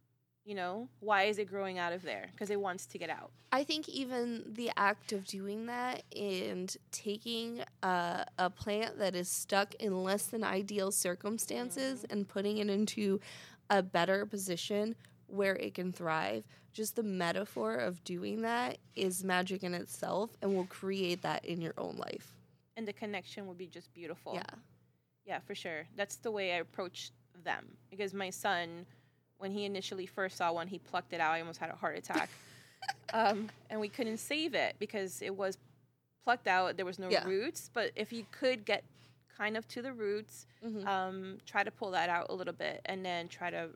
[0.45, 2.29] You know, why is it growing out of there?
[2.33, 3.31] Because it wants to get out.
[3.53, 9.29] I think even the act of doing that and taking a, a plant that is
[9.29, 13.21] stuck in less than ideal circumstances and putting it into
[13.69, 14.97] a better position
[15.31, 20.55] where it can thrive, just the metaphor of doing that is magic in itself and
[20.55, 22.37] will create that in your own life.
[22.77, 24.35] And the connection would be just beautiful.
[24.35, 24.43] Yeah.
[25.27, 25.87] Yeah, for sure.
[25.97, 27.11] That's the way I approach
[27.45, 27.67] them.
[27.91, 28.87] Because my son,
[29.39, 31.33] when he initially first saw one, he plucked it out.
[31.33, 32.29] I almost had a heart attack.
[33.13, 35.59] um, and we couldn't save it because it was
[36.25, 36.77] plucked out.
[36.77, 37.25] There was no Yeah.
[37.27, 37.71] roots.
[37.73, 38.83] But if you could get
[39.37, 40.87] kind of to the roots, Mhm.
[40.87, 43.71] um, try to pull that out a little bit and then try to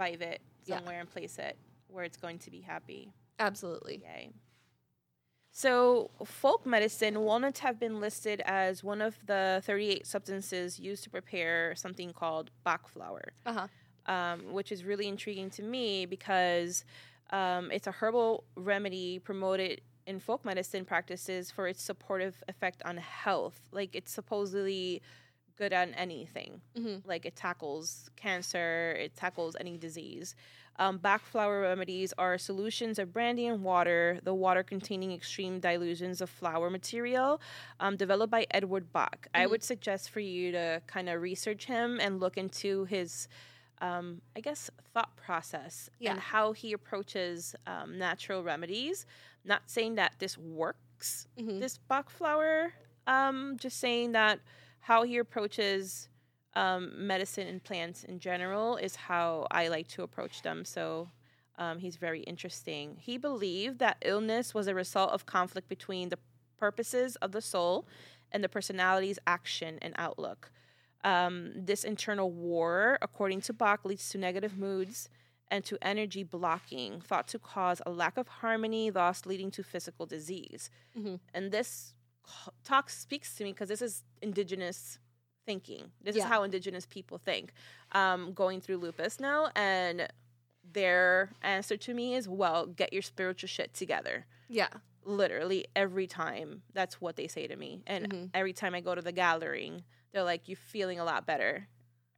[0.00, 0.76] revive it Yeah.
[0.76, 1.56] somewhere and place it
[1.88, 3.12] where it's going to be happy.
[3.38, 4.02] Absolutely.
[4.04, 4.30] Yay.
[5.52, 11.10] So, folk medicine, walnuts have been listed as one of the 38 substances used to
[11.10, 13.66] prepare something called Bach flower, Uh
[14.06, 14.12] huh.
[14.12, 16.84] um, which is really intriguing to me because
[17.30, 22.96] um, it's a herbal remedy promoted in folk medicine practices for its supportive effect on
[22.98, 23.60] health.
[23.72, 25.02] Like, it's supposedly
[25.60, 26.62] good at anything.
[26.74, 27.06] Mhm.
[27.06, 30.34] Like it tackles cancer, it tackles any disease.
[30.76, 36.22] Um, Bach flower remedies are solutions of brandy and water, the water containing extreme dilutions
[36.22, 37.42] of flower material,
[37.78, 39.26] um, developed by Edward Bach.
[39.34, 39.50] I Mhm.
[39.50, 43.28] would suggest for you to kind of research him and look into his,
[43.82, 46.12] um, I guess, thought process Yeah.
[46.12, 49.04] and how he approaches um, natural remedies.
[49.44, 51.60] Not saying that this works, Mhm.
[51.60, 52.72] this Bach flower,
[53.06, 54.40] um, just saying that
[54.80, 56.08] how he approaches
[56.54, 60.64] um, medicine and plants in general is how I like to approach them.
[60.64, 61.08] So
[61.58, 62.96] um, he's very interesting.
[62.98, 66.18] He believed that illness was a result of conflict between the
[66.58, 67.86] purposes of the soul
[68.32, 70.50] and the personality's action and outlook.
[71.04, 75.08] Um, this internal war, according to Bach, leads to negative moods
[75.50, 80.06] and to energy blocking, thought to cause a lack of harmony, thus leading to physical
[80.06, 80.70] disease.
[80.96, 81.20] Mhm.
[81.34, 81.94] And this
[82.64, 84.98] talk speaks to me because this is indigenous
[85.46, 85.90] thinking.
[86.02, 86.22] This Yeah.
[86.24, 87.52] is how indigenous people think.
[87.92, 90.08] Um, going through lupus now, and
[90.72, 94.68] their answer to me is, "Well, get your spiritual shit together." Yeah.
[95.04, 97.82] Literally every time, that's what they say to me.
[97.86, 98.30] And Mhm.
[98.34, 101.68] every time I go to the gathering, they're like, "You're feeling a lot better."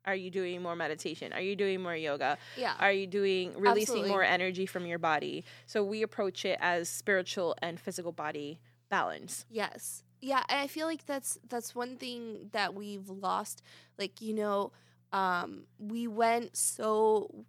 [0.05, 1.33] Are you doing more meditation?
[1.33, 2.37] Are you doing more yoga?
[2.57, 2.75] Yeah.
[2.81, 4.09] Are you doing releasing Absolutely.
[4.11, 5.44] more energy from your body?
[5.66, 8.59] So we approach it as spiritual and physical body
[8.92, 9.46] balance.
[9.50, 10.05] Yes.
[10.20, 13.62] Yeah, I feel like that's that's one thing that we've lost.
[13.98, 14.72] Like, you know,
[15.12, 17.44] um, we went so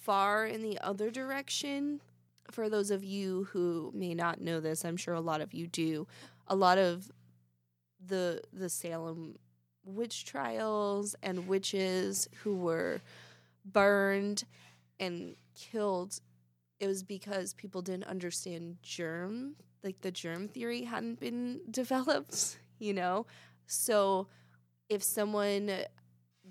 [0.00, 2.00] far in the other direction.
[2.50, 5.66] For those of you who may not know this, I'm sure a lot of you
[5.66, 6.06] do.
[6.48, 7.10] A lot of
[8.06, 9.36] the the Salem
[9.84, 13.00] witch trials and witches who were
[13.64, 14.44] burned
[15.00, 16.20] and killed
[16.80, 22.92] it was because people didn't understand germ like the germ theory hadn't been developed you
[22.92, 23.26] know?
[23.66, 24.26] So
[24.88, 25.70] if someone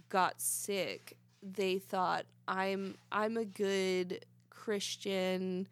[0.09, 5.67] got sick they thought i'm i'm a good christian.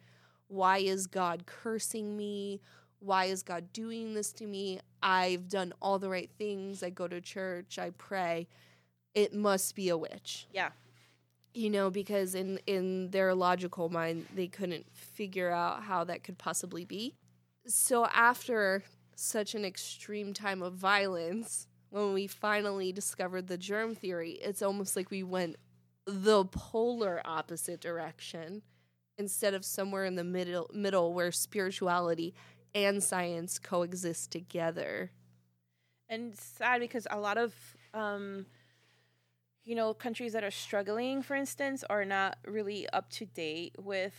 [0.48, 2.60] Why is god cursing me?
[3.00, 4.80] Why is god doing this to me?
[5.02, 6.82] I've done all the right things.
[6.82, 7.78] I go to church.
[7.78, 8.46] I pray.
[9.14, 10.46] It must be a witch.
[10.52, 10.70] Yeah.
[11.54, 16.38] you know because in in their logical mind they couldn't figure out how that could
[16.38, 17.14] possibly be
[17.66, 18.82] so after
[19.14, 24.96] such an extreme time of violence when we finally discovered the germ theory it's almost
[24.96, 25.56] like we went
[26.06, 28.62] the polar opposite direction
[29.18, 32.34] instead of somewhere in the middle middle where spirituality
[32.74, 35.10] and science coexist together
[36.08, 37.54] and sad because a lot of
[37.94, 38.46] um,
[39.64, 44.14] you know countries that are struggling for instance are not really up to date with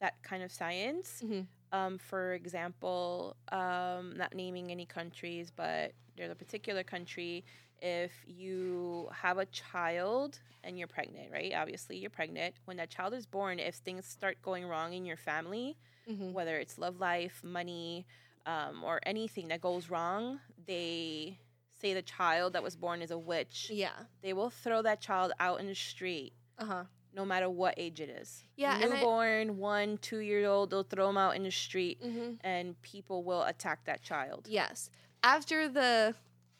[0.00, 1.46] that kind of science Mhm.
[1.72, 7.44] Um, for example um, not naming any countries but there's a particular country.
[7.80, 11.52] If you have a child and you're pregnant right?
[11.56, 12.54] Obviously you're pregnant.
[12.66, 15.76] When that child is born if things start going wrong in your family
[16.08, 16.32] mm-hmm.
[16.32, 18.06] whether it's love life, money,
[18.46, 21.38] um, or anything that goes wrong, they
[21.80, 23.70] say the child that was born is a witch.
[23.72, 23.90] yeah.
[24.22, 28.08] They will throw that child out in the street, uh-huh no matter what age it
[28.08, 28.44] is.
[28.56, 32.02] Yeah, and I- newborn, one, two year old, they'll throw them out in the street,
[32.02, 32.34] mm-hmm.
[32.40, 34.46] and people will attack that child.
[34.48, 34.90] Yes.
[35.22, 36.14] After the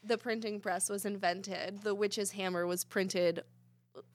[0.04, 3.44] the printing press was invented, the witch's hammer was printed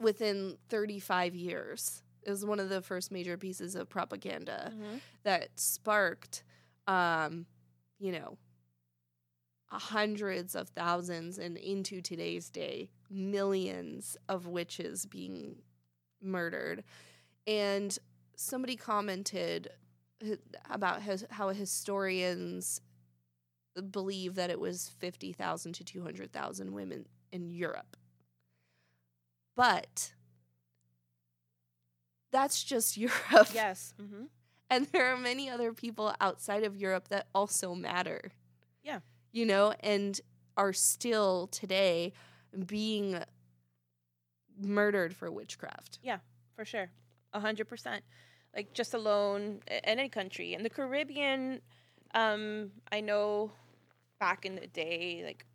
[0.02, 2.04] within 35 years.
[2.24, 5.00] It was one of the first major pieces of propaganda Mhm.
[5.24, 6.44] that sparked
[6.88, 7.46] um,
[8.00, 8.38] you know,
[9.70, 15.58] hundreds of thousands and into today's day, millions of witches being
[16.28, 16.84] murdered.
[17.48, 17.98] And
[18.36, 19.70] somebody commented
[20.70, 22.82] about his, how historians
[23.92, 27.98] believe that it was 50,000 to 200,000 women in Europe.
[29.56, 30.14] But
[32.32, 33.50] that's just Europe.
[33.54, 33.94] Yes.
[34.00, 34.26] hmm
[34.70, 38.32] And there are many other people outside of Europe that also matter.
[38.84, 39.00] Yeah.
[39.32, 40.20] You know, and
[40.56, 42.14] are still today
[42.66, 43.20] being
[44.60, 46.00] murdered for witchcraft.
[46.02, 46.20] Yeah,
[46.56, 46.90] for sure
[47.34, 48.04] a hundred percent
[48.56, 51.62] like just alone in any country in the caribbean
[52.16, 53.52] um i know
[54.20, 55.46] back in the day like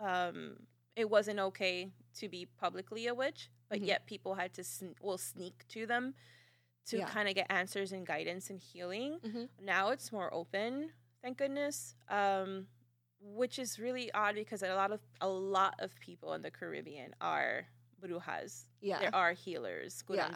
[0.00, 0.56] um
[0.94, 3.86] it wasn't okay to be publicly a witch but Mhm.
[3.86, 6.14] yet people had to sn- will sneak to them
[6.86, 7.06] to Yeah.
[7.08, 9.48] kind of get answers and guidance and healing Mhm.
[9.60, 12.68] now it's more open thank goodness um
[13.20, 17.12] which is really odd because a lot of a lot of people in the caribbean
[17.20, 17.66] are
[18.00, 18.98] brujas Yeah.
[19.00, 20.28] there are healers, Yeah.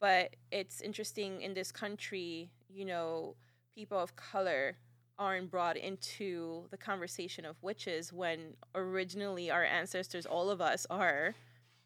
[0.00, 3.36] But it's interesting in this country, you know,
[3.74, 4.76] people of color
[5.18, 11.34] aren't brought into the conversation of witches when originally our ancestors, all of us, are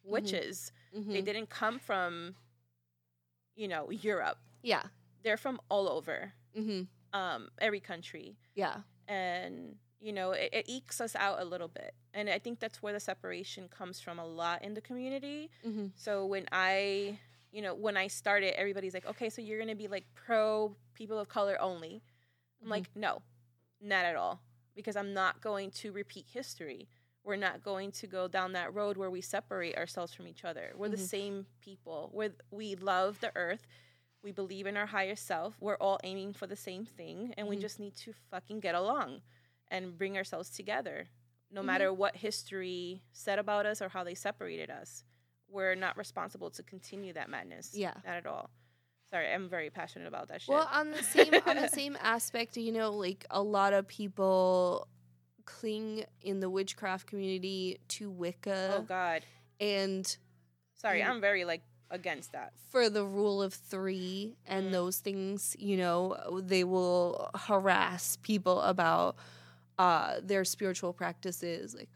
[0.04, 0.70] witches.
[0.94, 1.12] Mhm.
[1.12, 2.36] They didn't come from,
[3.56, 4.38] you know, Europe.
[4.62, 4.84] Yeah.
[5.22, 8.36] They're from all over, hmm um, every country.
[8.54, 8.82] Yeah.
[9.06, 11.94] and you know it, it ekes us out a little bit.
[12.12, 15.50] And i think that's where the separation comes from a lot in the community.
[15.62, 17.18] Hmm so when i
[17.52, 21.18] you know when i started everybody's like okay so you're gonna be like pro people
[21.18, 22.02] of color only.
[22.60, 22.70] I'm Mhm.
[22.70, 23.22] like no
[23.80, 24.40] not at all.
[24.74, 26.88] Because i'm not going to repeat history.
[27.22, 30.72] We're not going to go down that road where we separate ourselves from each other.
[30.76, 31.08] We're the Mhm.
[31.16, 32.10] same people.
[32.12, 33.66] We we love the earth.
[34.22, 35.54] We believe in our higher self.
[35.60, 37.60] We're all aiming for the same thing and we Mhm.
[37.60, 39.22] just need to fucking get along
[39.70, 41.08] and bring ourselves together
[41.50, 41.66] no Mhm.
[41.66, 45.04] matter what history said about us or how they separated us
[45.48, 47.94] we're not responsible to continue that madness Yeah.
[48.04, 48.50] not at all
[49.10, 52.56] sorry i'm very passionate about that shit Well, on the same on the same aspect,
[52.56, 54.88] you know, like a lot of people
[55.44, 59.22] cling in the witchcraft community to Wicca oh god
[59.60, 60.16] and
[60.74, 61.08] sorry Mm.
[61.10, 64.72] i'm very like against that for the rule of three and Mhm.
[64.72, 69.16] those things, you know, they will harass people about
[69.78, 71.74] uh, their spiritual practices.
[71.74, 71.88] Like,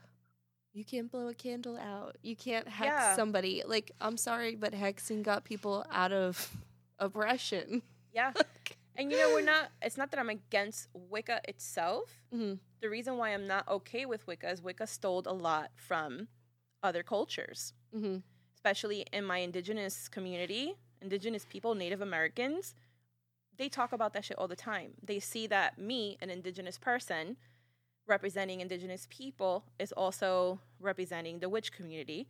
[0.73, 2.17] you can't blow a candle out.
[2.21, 3.15] You can't hex Yeah.
[3.15, 3.63] somebody.
[3.65, 6.55] Like, I'm sorry, but hexing got people out of
[6.99, 7.81] oppression.
[8.13, 8.33] yeah
[8.95, 12.57] and you know we're not it's not that i'm against wicca itself Mhm.
[12.81, 16.27] the reason why i'm not okay with wicca is wicca stole a lot from
[16.83, 18.17] other cultures hmm
[18.55, 22.75] especially in my indigenous community, indigenous people, Native Americans,
[23.57, 24.91] they talk about that shit all the time.
[25.01, 27.37] They see that me, an indigenous person,
[28.09, 32.27] representing indigenous people, is also representing the witch community.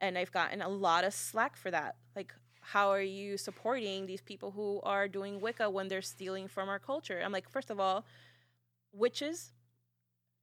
[0.00, 1.96] And I've gotten a lot of slack for that.
[2.16, 6.68] Like, how are you supporting these people who are doing Wicca when they're stealing from
[6.68, 7.20] our culture?
[7.24, 8.04] I'm like, first of all,
[8.92, 9.52] witches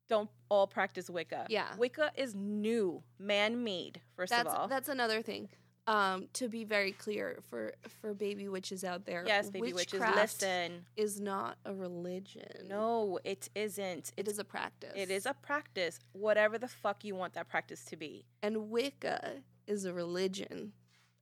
[0.08, 1.48] don't all practice Wicca.
[1.50, 1.76] Yeah.
[1.78, 4.68] Wicca is new, man made, first That's of all.
[4.68, 5.50] that's another thing.
[5.88, 10.86] Um, to be very clear for for baby witches out there, Yes, baby witches, listen.
[10.98, 12.68] is not a religion.
[12.68, 14.12] No, it isn't.
[14.18, 14.94] it It's, a practice.
[14.96, 16.00] it is a practice.
[16.14, 18.26] Whatever the fuck you want that practice to be.
[18.42, 20.74] and Wicca is a religion,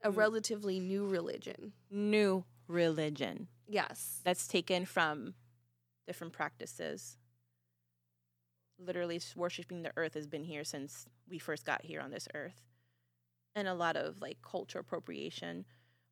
[0.02, 0.16] a Mm.
[0.16, 1.74] relatively new religion.
[1.90, 4.22] New religion Yes.
[4.24, 5.36] that's taken from
[6.08, 7.18] different practices.
[8.80, 12.62] Literally, worshiping the earth has been here since we first got here on this earth.
[13.56, 15.66] And a lot of like culture appropriation.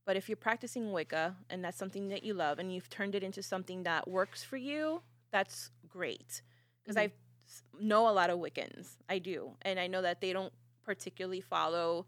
[0.05, 3.23] But if you're practicing Wicca and that's something that you love and you've turned it
[3.23, 6.41] into something that works for you, that's great.
[6.83, 7.01] Because Mhm.
[7.01, 7.11] I
[7.79, 8.97] know a lot of Wiccans.
[9.09, 9.55] I do.
[9.61, 12.05] And I know that they don't particularly follow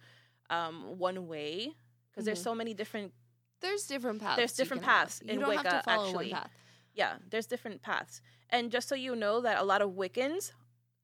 [0.50, 1.74] um, one way
[2.12, 2.44] because there's Mhm.
[2.44, 3.14] so many different
[3.62, 4.36] There's different paths.
[4.38, 5.08] There's different have.
[5.08, 6.32] paths You in don't have Wicca, to follow actually.
[6.34, 6.52] one path.
[6.94, 8.22] yeah, there's different paths.
[8.50, 10.52] And just so you know that a lot of Wiccans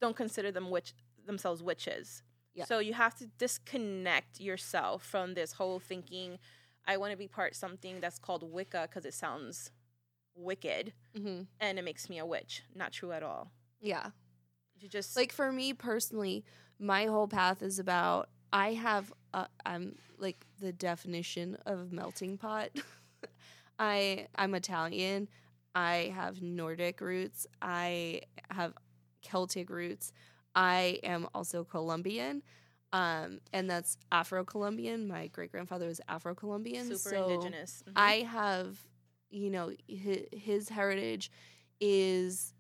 [0.02, 0.94] don't consider them witch
[1.26, 2.22] themselves witches.
[2.54, 2.66] Yeah.
[2.66, 6.40] So you have to disconnect yourself from this whole thinking
[6.88, 9.72] I want to be part something that's called Wicca because it sounds
[10.36, 12.64] wicked hmm and it makes me a witch.
[12.74, 13.52] Not true at all.
[13.82, 14.12] Yeah.
[14.80, 16.44] You just Like for me personally,
[16.80, 22.70] my whole path is about I have a, I'm like the definition of melting pot.
[23.80, 25.28] I I'm Italian.
[25.76, 27.46] I have Nordic roots.
[27.62, 28.74] I have
[29.22, 30.12] Celtic roots.
[30.56, 32.44] I am also Colombian.
[32.92, 35.08] Um, and that's Afro Colombian.
[35.08, 36.88] My great grandfather was Afro Colombian.
[36.88, 37.84] super so indigenous.
[37.88, 37.94] Mhm.
[37.96, 38.80] I have,
[39.30, 41.32] you know, his, his heritage
[41.80, 42.54] is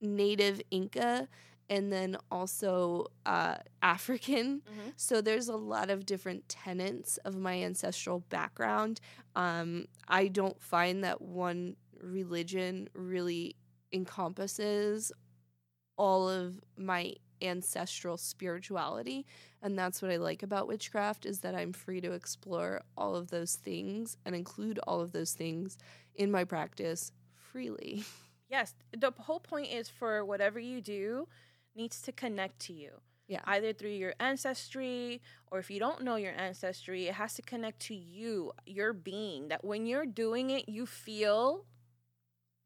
[0.00, 1.28] native Inca
[1.70, 4.60] and then also uh, African.
[4.62, 4.92] Mhm.
[4.96, 9.00] So there's a lot of different tenets of my ancestral background.
[9.34, 13.56] Um, I don't find that one religion really
[13.92, 15.10] encompasses
[15.96, 19.26] all of my ancestral spirituality
[19.62, 23.30] and that's what i like about witchcraft is that i'm free to explore all of
[23.30, 25.76] those things and include all of those things
[26.14, 28.04] in my practice freely
[28.54, 31.26] Yes, the whole point is for whatever you do
[31.74, 32.90] needs to connect to you.
[33.26, 33.40] Yeah.
[33.46, 37.80] Either through your ancestry or if you don't know your ancestry, it has to connect
[37.88, 39.48] to you, your being.
[39.48, 41.64] That when you're doing it, you feel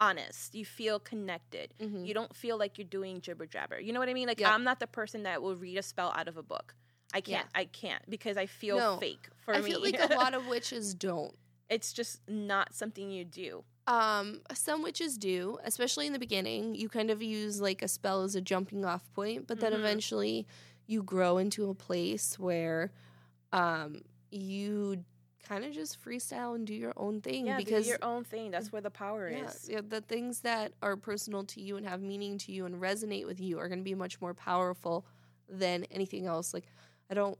[0.00, 0.54] honest.
[0.54, 1.74] You feel connected.
[1.80, 2.06] Mhm.
[2.06, 3.80] You don't feel like you're doing jibber jabber.
[3.80, 4.28] You know what I mean?
[4.28, 4.54] Like Yeah.
[4.54, 6.74] I'm not the person that will read a spell out of a book.
[7.14, 7.46] I can't.
[7.54, 7.60] Yeah.
[7.60, 9.70] I can't because I feel No, fake for i me.
[9.70, 11.34] feel like a lot of witches don't
[11.70, 13.64] it's just not something you do.
[13.86, 16.74] Um, some witches do, especially in the beginning.
[16.74, 19.78] You kind of use like a spell as a jumping off point, but then Mhm.
[19.78, 20.46] eventually
[20.86, 22.92] you grow into a place where
[23.52, 25.04] um you
[25.46, 28.50] kind of just freestyle and do your own thing Yeah, because do your own thing.
[28.50, 29.68] That's where the power yeah, is.
[29.70, 33.26] yeah, the things that are personal to you and have meaning to you and resonate
[33.26, 35.06] with you are going to be much more powerful
[35.48, 36.52] than anything else.
[36.52, 36.66] Like
[37.10, 37.38] I don't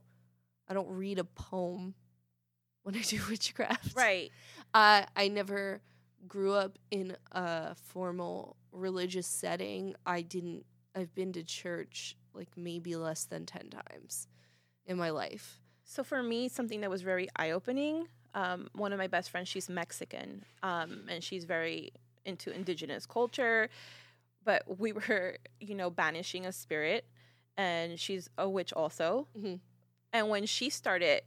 [0.67, 1.93] I don't read a poem
[2.83, 3.95] when I do witchcraft.
[3.95, 4.31] Right.
[4.73, 5.81] Uh, I never
[6.27, 9.95] grew up in a formal religious setting.
[10.05, 14.27] I didn't I've been to church like maybe less than 10 times
[14.85, 15.59] in my life.
[15.91, 18.07] So for me, something that was very eye opening.
[18.35, 21.91] Um, one of my best friends, she's Mexican, um, and she's very
[22.25, 23.69] into indigenous culture.
[24.45, 27.05] But we were, you know, banishing a spirit,
[27.57, 29.25] and she's a witch also.
[29.35, 29.59] Mhm.
[30.13, 31.23] And when she started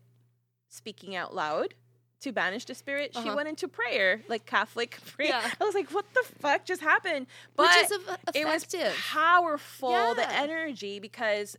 [0.68, 1.74] speaking out loud
[2.20, 3.34] to banish the spirit, she Uh-huh.
[3.34, 5.30] went into prayer, like Catholic prayer.
[5.30, 5.50] Yeah.
[5.60, 8.64] I was like, "What the fuck just happened?" But Which is eff- it was
[9.10, 11.56] powerful the energy because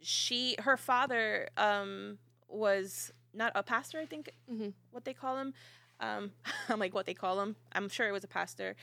[0.00, 2.18] she her father um
[2.52, 4.72] was not a pastor i think Mhm.
[4.90, 5.54] what they call him.
[6.00, 6.32] Um
[6.68, 7.56] i'm like what they call him.
[7.72, 8.76] I'm sure it was a pastor.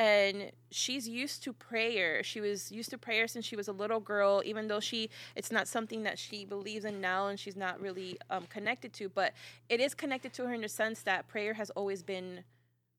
[0.00, 2.22] And she's used to prayer.
[2.22, 5.50] She was used to prayer since she was a little girl even though she it's
[5.50, 9.32] not something that she believes in now and she's not really um, connected to but
[9.68, 12.44] it is connected to her in the sense that prayer has always been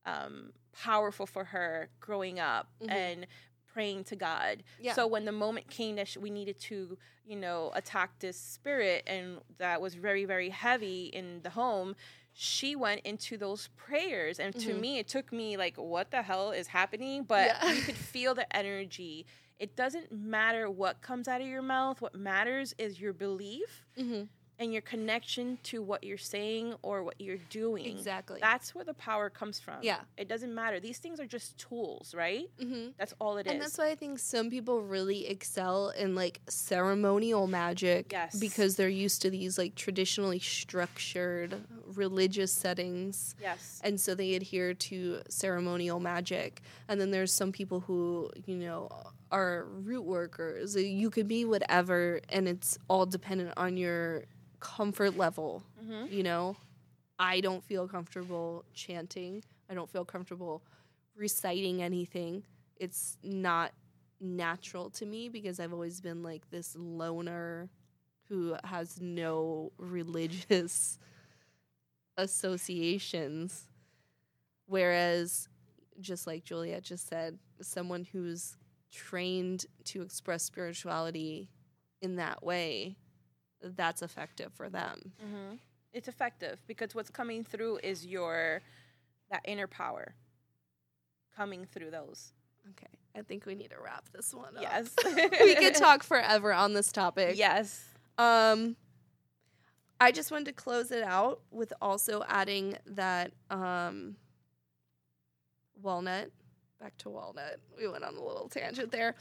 [0.05, 2.67] um, powerful for her growing up.
[2.81, 2.91] Mhm.
[2.91, 3.27] and
[3.79, 4.63] praying to God.
[4.79, 4.93] Yeah.
[4.93, 9.37] So when the moment came that we needed to, you know, attack this spirit and
[9.57, 11.95] that was very very heavy in the home,
[12.33, 14.79] she went into those prayers and to Mhm.
[14.81, 17.73] me it took me like what the hell is happening, but Yeah.
[17.73, 19.25] you could feel the energy.
[19.59, 22.01] It doesn't matter what comes out of your mouth.
[22.01, 24.23] What matters is your belief hmm
[24.59, 27.85] and your connection to what you're saying or what you're doing.
[27.85, 28.39] Exactly.
[28.41, 29.75] That's where the power comes from.
[29.81, 29.99] Yeah.
[30.17, 30.79] It doesn't matter.
[30.81, 32.49] These things are just tools, right?
[32.61, 33.53] hmm That's all it is.
[33.53, 38.11] And that's why I think some people really excel in like ceremonial magic.
[38.11, 38.37] Yes.
[38.37, 41.55] Because they're used to these like traditionally structured
[41.95, 43.35] religious settings.
[43.41, 43.79] yes.
[43.83, 46.61] And so they adhere to ceremonial magic.
[46.89, 48.89] And then there's some people who, you know,
[49.31, 50.75] are root workers.
[50.75, 54.23] You could be whatever, and it's all dependent on your
[54.59, 55.63] comfort level.
[55.83, 56.13] Mm-hmm.
[56.13, 56.57] You know,
[57.17, 59.43] I don't feel comfortable chanting.
[59.69, 60.63] I don't feel comfortable
[61.15, 62.43] reciting anything.
[62.77, 63.73] It's not
[64.21, 67.69] natural to me because I've always been like this loner
[68.29, 70.97] who has no religious
[72.17, 73.67] associations.
[74.65, 75.49] Whereas,
[75.99, 78.55] just like Juliet just said, someone who's
[78.91, 81.49] trained to express spirituality
[82.01, 82.95] in that way,
[83.61, 85.13] that's effective for them.
[85.23, 85.55] Mm-hmm.
[85.93, 88.61] It's effective because what's coming through is your
[89.31, 90.15] that inner power
[91.35, 92.33] coming through those.
[92.71, 94.61] Okay, I think we need to wrap this one up.
[94.61, 94.93] Yes.
[95.41, 97.37] we could talk forever on this topic.
[97.37, 97.85] Yes.
[98.17, 98.75] Um,
[99.99, 104.15] I just wanted to close it out with also adding that um,
[105.81, 106.31] walnut,
[106.79, 109.15] back to walnut, we went on a little tangent there,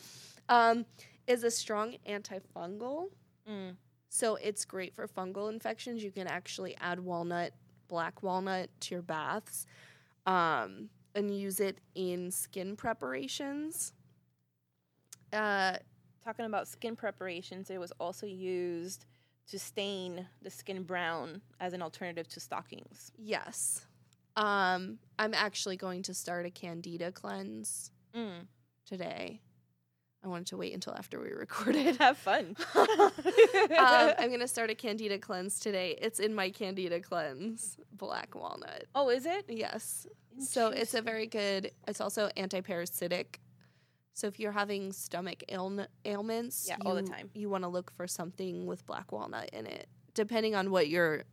[0.48, 0.84] um,
[1.26, 3.06] is a strong antifungal.
[3.48, 3.76] Mm.
[4.08, 6.02] So it's great for fungal infections.
[6.02, 7.52] You can actually add walnut,
[7.88, 9.66] black walnut to your baths
[10.26, 13.92] um, and use it in skin preparations.
[15.32, 15.76] Uh,
[16.24, 19.06] Talking about skin preparations, it was also used
[19.50, 23.12] to stain the skin brown as an alternative to stockings.
[23.16, 23.86] Yes.
[24.36, 28.46] Um, I'm actually going to start a candida cleanse Mm.
[28.84, 29.40] today.
[30.24, 31.96] I wanted to wait until after we recorded.
[31.96, 32.56] Have fun.
[32.74, 32.90] um,
[34.18, 35.96] I'm going to start a candida cleanse today.
[36.00, 38.84] It's in my candida cleanse, black walnut.
[38.94, 39.44] oh, is it?
[39.48, 40.06] Yes.
[40.40, 43.40] So it's a very good, it's also anti-parasitic.
[44.14, 47.30] So if you're having stomach ail- ailments, Yeah, all the time.
[47.34, 49.88] You want to look for something with black walnut in it.
[50.14, 51.24] Depending on what your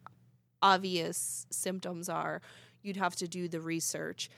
[0.62, 2.42] obvious symptoms are,
[2.82, 4.30] you'd have to do the research.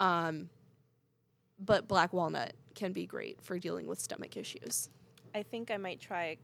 [0.00, 0.50] Um,
[1.58, 4.90] but black walnut can be great for dealing with stomach issues.
[5.34, 6.36] I think I might try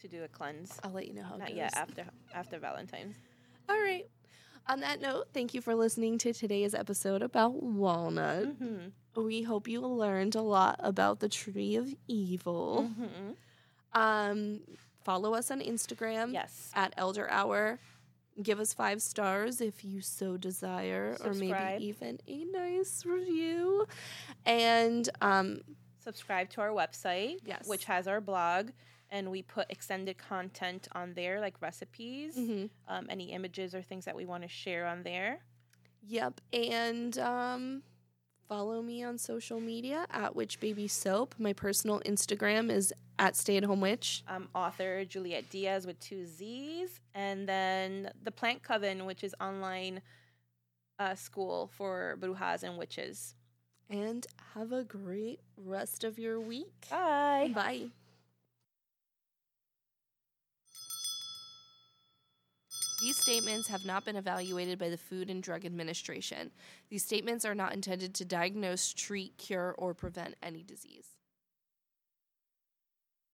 [0.00, 0.78] to do a cleanse.
[0.82, 1.56] I'll let you know how it Not goes.
[1.56, 1.76] yet.
[1.76, 3.16] After after Valentine's.
[3.68, 4.06] All right.
[4.66, 8.58] On that note, thank you for listening to today's episode about walnut.
[8.60, 9.22] Mm-hmm.
[9.22, 12.90] We hope you learned a lot about the tree of evil.
[12.90, 14.00] Mm-hmm.
[14.00, 14.60] Um,
[15.04, 16.70] follow us on Instagram Yes.
[16.74, 17.78] at Elder Hour.
[18.42, 23.86] Give us five stars if you so desire, or maybe even a nice review.
[24.44, 25.60] And um,
[26.02, 27.66] Subscribe to our website, Yes.
[27.66, 28.70] which has our blog,
[29.10, 32.68] and we put extended content on there, like recipes, mhm.
[32.88, 35.38] um, any images or things that we want to share on there.
[36.06, 37.82] yep, and um,
[38.48, 41.34] Follow me on social media at Witch Baby Soap.
[41.38, 44.22] My personal Instagram is at Stay at Home Witch.
[44.28, 47.00] I'm author Juliet Diaz with two Z's.
[47.14, 50.02] And then The Plant Coven, which is online
[50.98, 53.34] uh, school for brujas and witches.
[53.88, 56.86] And have a great rest of your week.
[56.90, 57.52] Bye.
[57.54, 57.82] Bye.
[63.04, 66.50] These statements have not been evaluated by the Food and Drug Administration.
[66.88, 71.08] These statements are not intended to diagnose, treat, cure, or prevent any disease.